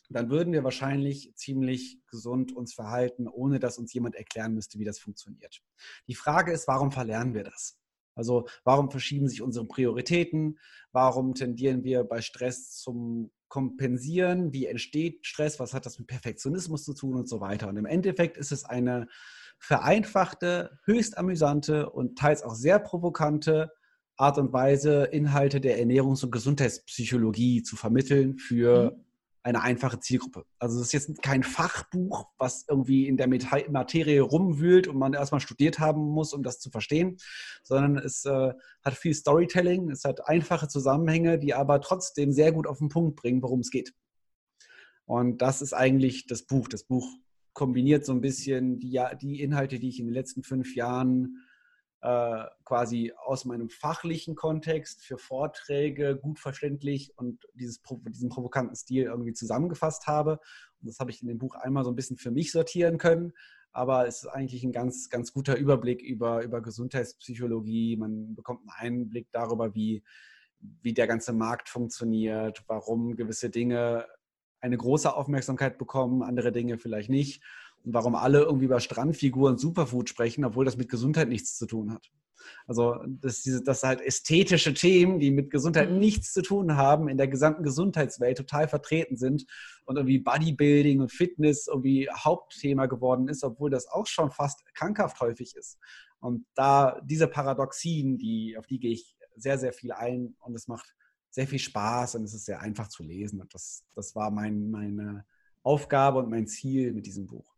dann 0.09 0.29
würden 0.29 0.51
wir 0.51 0.63
wahrscheinlich 0.63 1.33
ziemlich 1.35 1.99
gesund 2.07 2.53
uns 2.53 2.73
verhalten, 2.73 3.27
ohne 3.27 3.59
dass 3.59 3.77
uns 3.77 3.93
jemand 3.93 4.15
erklären 4.15 4.53
müsste, 4.53 4.77
wie 4.79 4.85
das 4.85 4.99
funktioniert. 4.99 5.61
Die 6.07 6.15
Frage 6.15 6.51
ist, 6.51 6.67
warum 6.67 6.91
verlernen 6.91 7.33
wir 7.33 7.45
das? 7.45 7.77
Also 8.15 8.47
warum 8.65 8.91
verschieben 8.91 9.29
sich 9.29 9.41
unsere 9.41 9.65
Prioritäten? 9.65 10.59
Warum 10.91 11.33
tendieren 11.33 11.85
wir 11.85 12.03
bei 12.03 12.21
Stress 12.21 12.71
zum 12.71 13.31
Kompensieren? 13.51 14.53
Wie 14.53 14.65
entsteht 14.65 15.25
Stress? 15.25 15.59
Was 15.59 15.73
hat 15.73 15.85
das 15.85 15.99
mit 15.99 16.07
Perfektionismus 16.07 16.85
zu 16.85 16.93
tun 16.93 17.15
und 17.15 17.27
so 17.27 17.41
weiter? 17.41 17.67
Und 17.67 17.75
im 17.75 17.85
Endeffekt 17.85 18.37
ist 18.37 18.53
es 18.53 18.63
eine 18.63 19.07
vereinfachte, 19.59 20.79
höchst 20.85 21.17
amüsante 21.17 21.89
und 21.89 22.17
teils 22.17 22.43
auch 22.43 22.55
sehr 22.55 22.79
provokante 22.79 23.69
Art 24.15 24.37
und 24.37 24.53
Weise, 24.53 25.03
Inhalte 25.03 25.59
der 25.59 25.83
Ernährungs- 25.83 26.23
und 26.23 26.31
Gesundheitspsychologie 26.31 27.61
zu 27.61 27.75
vermitteln 27.75 28.37
für 28.37 28.91
mhm. 28.91 29.05
Eine 29.43 29.61
einfache 29.61 29.99
Zielgruppe. 29.99 30.45
Also 30.59 30.79
es 30.79 30.87
ist 30.87 30.93
jetzt 30.93 31.23
kein 31.23 31.43
Fachbuch, 31.43 32.27
was 32.37 32.65
irgendwie 32.67 33.07
in 33.07 33.17
der 33.17 33.27
Materie 33.27 34.21
rumwühlt 34.21 34.87
und 34.87 34.97
man 34.97 35.13
erstmal 35.13 35.41
studiert 35.41 35.79
haben 35.79 36.01
muss, 36.01 36.33
um 36.33 36.43
das 36.43 36.59
zu 36.59 36.69
verstehen, 36.69 37.17
sondern 37.63 37.97
es 37.97 38.25
äh, 38.25 38.53
hat 38.83 38.93
viel 38.93 39.13
Storytelling, 39.13 39.89
es 39.89 40.03
hat 40.03 40.27
einfache 40.27 40.67
Zusammenhänge, 40.67 41.39
die 41.39 41.53
aber 41.53 41.81
trotzdem 41.81 42.31
sehr 42.31 42.51
gut 42.51 42.67
auf 42.67 42.77
den 42.77 42.89
Punkt 42.89 43.15
bringen, 43.15 43.41
worum 43.41 43.61
es 43.61 43.71
geht. 43.71 43.93
Und 45.05 45.41
das 45.41 45.61
ist 45.61 45.73
eigentlich 45.73 46.27
das 46.27 46.43
Buch. 46.43 46.67
Das 46.67 46.83
Buch 46.83 47.07
kombiniert 47.53 48.05
so 48.05 48.13
ein 48.13 48.21
bisschen 48.21 48.79
die, 48.79 49.01
die 49.21 49.41
Inhalte, 49.41 49.79
die 49.79 49.89
ich 49.89 49.99
in 49.99 50.05
den 50.05 50.13
letzten 50.13 50.43
fünf 50.43 50.75
Jahren 50.75 51.37
äh, 52.01 52.45
quasi 52.65 53.13
aus 53.15 53.45
meinem 53.45 53.69
fachlichen 53.69 54.35
Kontext 54.35 55.03
für 55.03 55.17
Vorträge 55.17 56.17
gut 56.17 56.39
verständlich 56.39 57.13
und 57.15 57.45
dieses, 57.53 57.81
diesen 58.09 58.29
provokanten 58.29 58.75
Stil 58.75 59.03
irgendwie 59.03 59.33
zusammengefasst 59.33 60.07
habe. 60.07 60.39
Und 60.79 60.89
das 60.89 60.99
habe 60.99 61.11
ich 61.11 61.21
in 61.21 61.27
dem 61.27 61.37
Buch 61.37 61.53
einmal 61.55 61.83
so 61.83 61.91
ein 61.91 61.95
bisschen 61.95 62.17
für 62.17 62.31
mich 62.31 62.51
sortieren 62.51 62.97
können. 62.97 63.33
Aber 63.71 64.07
es 64.07 64.23
ist 64.23 64.27
eigentlich 64.27 64.63
ein 64.63 64.71
ganz, 64.71 65.09
ganz 65.09 65.31
guter 65.31 65.55
Überblick 65.55 66.01
über, 66.01 66.43
über 66.43 66.61
Gesundheitspsychologie. 66.61 67.95
Man 67.97 68.35
bekommt 68.35 68.61
einen 68.61 68.95
Einblick 69.03 69.27
darüber, 69.31 69.75
wie, 69.75 70.03
wie 70.59 70.93
der 70.93 71.07
ganze 71.07 71.33
Markt 71.33 71.69
funktioniert, 71.69 72.63
warum 72.67 73.15
gewisse 73.15 73.49
Dinge 73.49 74.07
eine 74.59 74.77
große 74.77 75.13
Aufmerksamkeit 75.15 75.77
bekommen, 75.77 76.23
andere 76.23 76.51
Dinge 76.51 76.77
vielleicht 76.77 77.09
nicht 77.09 77.43
warum 77.83 78.15
alle 78.15 78.39
irgendwie 78.39 78.65
über 78.65 78.79
Strandfiguren 78.79 79.57
Superfood 79.57 80.09
sprechen, 80.09 80.45
obwohl 80.45 80.65
das 80.65 80.77
mit 80.77 80.89
Gesundheit 80.89 81.29
nichts 81.29 81.57
zu 81.57 81.65
tun 81.65 81.93
hat. 81.93 82.11
Also, 82.67 82.95
dass, 83.07 83.41
diese, 83.41 83.63
dass 83.63 83.83
halt 83.83 84.01
ästhetische 84.01 84.73
Themen, 84.73 85.19
die 85.19 85.31
mit 85.31 85.51
Gesundheit 85.51 85.91
mhm. 85.91 85.99
nichts 85.99 86.33
zu 86.33 86.41
tun 86.41 86.75
haben, 86.75 87.07
in 87.07 87.17
der 87.17 87.27
gesamten 87.27 87.63
Gesundheitswelt 87.63 88.37
total 88.37 88.67
vertreten 88.67 89.17
sind 89.17 89.45
und 89.85 89.97
irgendwie 89.97 90.19
Bodybuilding 90.19 91.01
und 91.01 91.11
Fitness 91.11 91.67
irgendwie 91.67 92.09
Hauptthema 92.09 92.85
geworden 92.85 93.27
ist, 93.27 93.43
obwohl 93.43 93.69
das 93.69 93.87
auch 93.87 94.07
schon 94.07 94.31
fast 94.31 94.63
krankhaft 94.73 95.19
häufig 95.19 95.55
ist. 95.55 95.77
Und 96.19 96.45
da 96.55 96.99
diese 97.03 97.27
Paradoxien, 97.27 98.17
die, 98.17 98.55
auf 98.57 98.67
die 98.67 98.79
gehe 98.79 98.93
ich 98.93 99.15
sehr, 99.35 99.57
sehr 99.57 99.73
viel 99.73 99.91
ein 99.91 100.35
und 100.39 100.55
es 100.55 100.67
macht 100.67 100.95
sehr 101.29 101.47
viel 101.47 101.59
Spaß 101.59 102.15
und 102.15 102.23
es 102.23 102.33
ist 102.33 102.45
sehr 102.45 102.61
einfach 102.61 102.89
zu 102.89 103.03
lesen. 103.03 103.41
Und 103.41 103.53
das, 103.53 103.85
das 103.95 104.15
war 104.15 104.29
mein, 104.29 104.69
meine 104.69 105.25
Aufgabe 105.63 106.19
und 106.19 106.29
mein 106.29 106.47
Ziel 106.47 106.93
mit 106.93 107.05
diesem 107.05 107.25
Buch. 107.25 107.50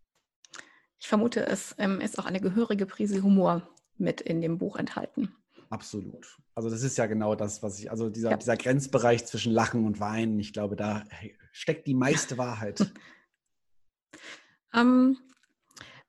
Ich 1.04 1.10
vermute, 1.10 1.46
es 1.46 1.76
ähm, 1.80 2.00
ist 2.00 2.18
auch 2.18 2.26
eine 2.26 2.40
gehörige 2.40 2.86
Prise 2.86 3.22
Humor 3.24 3.68
mit 3.98 4.22
in 4.22 4.40
dem 4.40 4.58
Buch 4.58 4.78
enthalten. 4.78 5.36
Absolut. 5.70 6.38
Also 6.56 6.70
das 6.70 6.82
ist 6.82 6.98
ja 6.98 7.08
genau 7.08 7.36
das, 7.36 7.62
was 7.62 7.78
ich, 7.78 7.92
also 7.92 8.10
dieser, 8.10 8.32
ja. 8.32 8.38
dieser 8.38 8.56
Grenzbereich 8.56 9.26
zwischen 9.26 9.52
Lachen 9.52 9.86
und 9.86 10.00
Weinen, 10.00 10.40
ich 10.40 10.54
glaube, 10.54 10.78
da 10.78 11.04
steckt 11.52 11.88
die 11.88 11.94
meiste 11.94 12.38
Wahrheit. 12.38 12.90
ähm, 14.74 15.18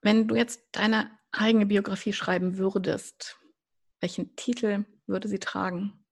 wenn 0.01 0.29
du 0.29 0.37
jetzt 0.37 0.61
deine 0.71 1.11
eigene 1.33 1.67
Biografie 1.67 2.13
schreiben 2.13 2.57
würdest, 2.57 3.37
welchen 3.99 4.37
Titel 4.37 4.85
würde 5.09 5.27
sie 5.27 5.41
tragen? 5.41 6.05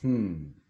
Hm. 0.00 0.60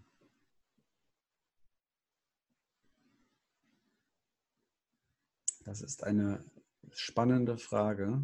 Das 5.64 5.80
ist 5.80 6.04
eine 6.04 6.44
spannende 6.92 7.56
Frage. 7.56 8.22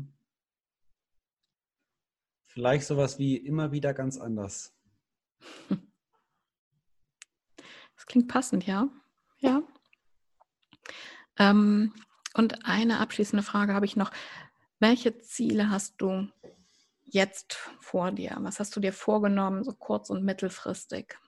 Vielleicht 2.47 2.87
sowas 2.87 3.19
wie 3.19 3.37
immer 3.37 3.73
wieder 3.73 3.95
ganz 3.95 4.19
anders. 4.19 4.75
Das 7.97 8.07
klingt 8.07 8.29
passend, 8.29 8.67
ja. 8.67 8.89
Ja. 9.41 9.63
Ähm, 11.39 11.93
und 12.33 12.65
eine 12.65 12.99
abschließende 12.99 13.43
Frage 13.43 13.75
habe 13.75 13.85
ich 13.85 13.95
noch. 13.95 14.11
Welche 14.79 15.19
Ziele 15.19 15.69
hast 15.69 15.97
du 15.99 16.27
jetzt 17.05 17.59
vor 17.79 18.11
dir? 18.11 18.39
Was 18.41 18.59
hast 18.59 18.75
du 18.75 18.81
dir 18.81 18.95
vorgenommen, 18.95 19.65
so 19.65 19.75
kurz- 19.75 20.09
und 20.09 20.25
mittelfristig? 20.25 21.19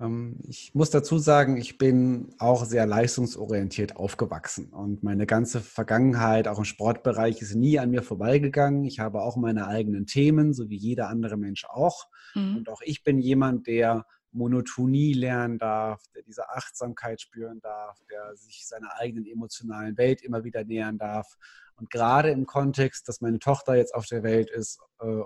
Ähm, 0.00 0.38
ich 0.48 0.74
muss 0.74 0.90
dazu 0.90 1.18
sagen, 1.18 1.56
ich 1.56 1.78
bin 1.78 2.34
auch 2.38 2.64
sehr 2.64 2.86
leistungsorientiert 2.86 3.96
aufgewachsen 3.96 4.72
und 4.72 5.02
meine 5.02 5.26
ganze 5.26 5.60
Vergangenheit, 5.60 6.48
auch 6.48 6.58
im 6.58 6.64
Sportbereich, 6.64 7.40
ist 7.42 7.54
nie 7.54 7.78
an 7.78 7.90
mir 7.90 8.02
vorbeigegangen. 8.02 8.84
Ich 8.84 8.98
habe 8.98 9.22
auch 9.22 9.36
meine 9.36 9.66
eigenen 9.66 10.06
Themen, 10.06 10.54
so 10.54 10.68
wie 10.70 10.76
jeder 10.76 11.08
andere 11.08 11.36
Mensch 11.36 11.64
auch. 11.66 12.08
Mhm. 12.34 12.58
Und 12.58 12.68
auch 12.68 12.80
ich 12.82 13.04
bin 13.04 13.20
jemand, 13.20 13.66
der 13.66 14.06
Monotonie 14.32 15.12
lernen 15.12 15.58
darf, 15.58 16.02
der 16.14 16.22
diese 16.22 16.48
Achtsamkeit 16.50 17.20
spüren 17.20 17.60
darf, 17.60 17.98
der 18.10 18.36
sich 18.36 18.66
seiner 18.66 18.90
eigenen 18.98 19.26
emotionalen 19.26 19.96
Welt 19.96 20.22
immer 20.22 20.44
wieder 20.44 20.64
nähern 20.64 20.98
darf. 20.98 21.36
Und 21.76 21.90
gerade 21.90 22.30
im 22.30 22.46
Kontext, 22.46 23.08
dass 23.08 23.20
meine 23.20 23.38
Tochter 23.38 23.74
jetzt 23.74 23.94
auf 23.94 24.06
der 24.06 24.22
Welt 24.22 24.50
ist 24.50 24.78
äh, 25.00 25.22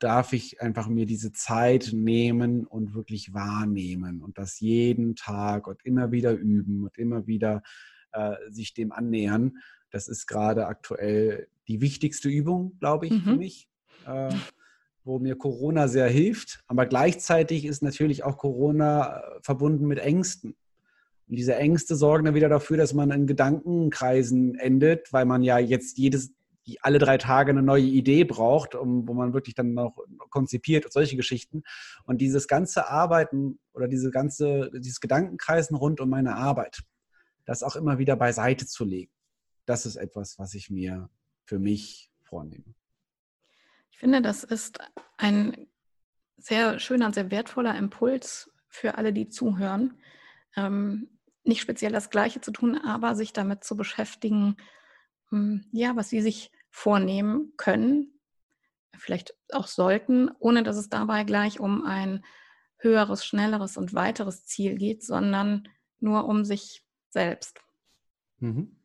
darf 0.00 0.32
ich 0.32 0.60
einfach 0.60 0.88
mir 0.88 1.06
diese 1.06 1.32
Zeit 1.32 1.90
nehmen 1.92 2.66
und 2.66 2.94
wirklich 2.94 3.32
wahrnehmen 3.32 4.22
und 4.22 4.38
das 4.38 4.58
jeden 4.60 5.14
Tag 5.14 5.66
und 5.66 5.84
immer 5.84 6.10
wieder 6.10 6.32
üben 6.32 6.82
und 6.84 6.98
immer 6.98 7.26
wieder 7.26 7.62
äh, 8.12 8.34
sich 8.48 8.74
dem 8.74 8.92
annähern. 8.92 9.58
Das 9.90 10.08
ist 10.08 10.26
gerade 10.26 10.66
aktuell 10.66 11.48
die 11.68 11.80
wichtigste 11.80 12.28
Übung, 12.28 12.76
glaube 12.80 13.06
ich, 13.06 13.12
mhm. 13.12 13.22
für 13.22 13.36
mich, 13.36 13.68
äh, 14.06 14.34
wo 15.04 15.18
mir 15.18 15.36
Corona 15.36 15.86
sehr 15.86 16.08
hilft. 16.08 16.64
Aber 16.66 16.86
gleichzeitig 16.86 17.64
ist 17.64 17.82
natürlich 17.82 18.24
auch 18.24 18.38
Corona 18.38 19.18
äh, 19.18 19.40
verbunden 19.42 19.86
mit 19.86 19.98
Ängsten. 19.98 20.56
Und 21.28 21.36
diese 21.36 21.54
Ängste 21.54 21.94
sorgen 21.94 22.24
dann 22.24 22.34
wieder 22.34 22.48
dafür, 22.48 22.76
dass 22.76 22.92
man 22.92 23.10
in 23.12 23.26
Gedankenkreisen 23.26 24.56
endet, 24.56 25.12
weil 25.12 25.26
man 25.26 25.42
ja 25.42 25.58
jetzt 25.58 25.98
jedes, 25.98 26.32
die 26.66 26.80
alle 26.82 26.98
drei 26.98 27.18
Tage 27.18 27.50
eine 27.50 27.62
neue 27.62 27.84
Idee 27.84 28.24
braucht, 28.24 28.74
um, 28.74 29.08
wo 29.08 29.14
man 29.14 29.32
wirklich 29.32 29.54
dann 29.54 29.74
noch 29.74 29.96
konzipiert 30.30 30.84
und 30.84 30.92
solche 30.92 31.16
Geschichten. 31.16 31.62
Und 32.04 32.20
dieses 32.20 32.48
ganze 32.48 32.88
Arbeiten 32.88 33.58
oder 33.72 33.88
diese 33.88 34.10
ganze, 34.10 34.70
dieses 34.74 35.00
Gedankenkreisen 35.00 35.76
rund 35.76 36.00
um 36.00 36.10
meine 36.10 36.36
Arbeit, 36.36 36.82
das 37.44 37.62
auch 37.62 37.76
immer 37.76 37.98
wieder 37.98 38.16
beiseite 38.16 38.66
zu 38.66 38.84
legen, 38.84 39.12
das 39.66 39.86
ist 39.86 39.96
etwas, 39.96 40.38
was 40.38 40.54
ich 40.54 40.70
mir 40.70 41.08
für 41.44 41.58
mich 41.58 42.10
vornehme. 42.22 42.74
Ich 43.90 43.98
finde, 43.98 44.22
das 44.22 44.44
ist 44.44 44.78
ein 45.16 45.66
sehr 46.36 46.78
schöner, 46.78 47.12
sehr 47.12 47.30
wertvoller 47.30 47.76
Impuls 47.76 48.50
für 48.68 48.96
alle, 48.96 49.12
die 49.12 49.28
zuhören. 49.28 49.98
Ähm, 50.56 51.08
nicht 51.44 51.60
speziell 51.60 51.92
das 51.92 52.10
Gleiche 52.10 52.40
zu 52.40 52.52
tun, 52.52 52.76
aber 52.78 53.14
sich 53.14 53.32
damit 53.32 53.64
zu 53.64 53.76
beschäftigen, 53.76 54.56
ja, 55.72 55.96
was 55.96 56.10
sie 56.10 56.20
sich 56.20 56.50
vornehmen 56.70 57.52
können, 57.56 58.20
vielleicht 58.96 59.34
auch 59.52 59.66
sollten, 59.66 60.30
ohne 60.38 60.62
dass 60.62 60.76
es 60.76 60.88
dabei 60.88 61.24
gleich 61.24 61.60
um 61.60 61.84
ein 61.84 62.24
höheres, 62.78 63.24
schnelleres 63.24 63.76
und 63.76 63.94
weiteres 63.94 64.46
Ziel 64.46 64.76
geht, 64.76 65.04
sondern 65.04 65.68
nur 65.98 66.26
um 66.26 66.44
sich 66.44 66.84
selbst. 67.08 67.60
Mhm. 68.38 68.76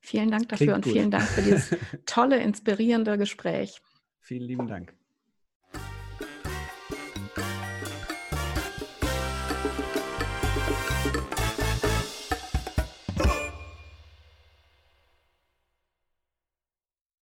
Vielen 0.00 0.30
Dank 0.30 0.48
dafür 0.48 0.66
Klingt 0.66 0.76
und 0.76 0.84
gut. 0.84 0.92
vielen 0.92 1.10
Dank 1.10 1.24
für 1.24 1.42
dieses 1.42 1.76
tolle, 2.06 2.38
inspirierende 2.38 3.18
Gespräch. 3.18 3.80
Vielen 4.20 4.42
lieben 4.42 4.66
Dank. 4.66 4.97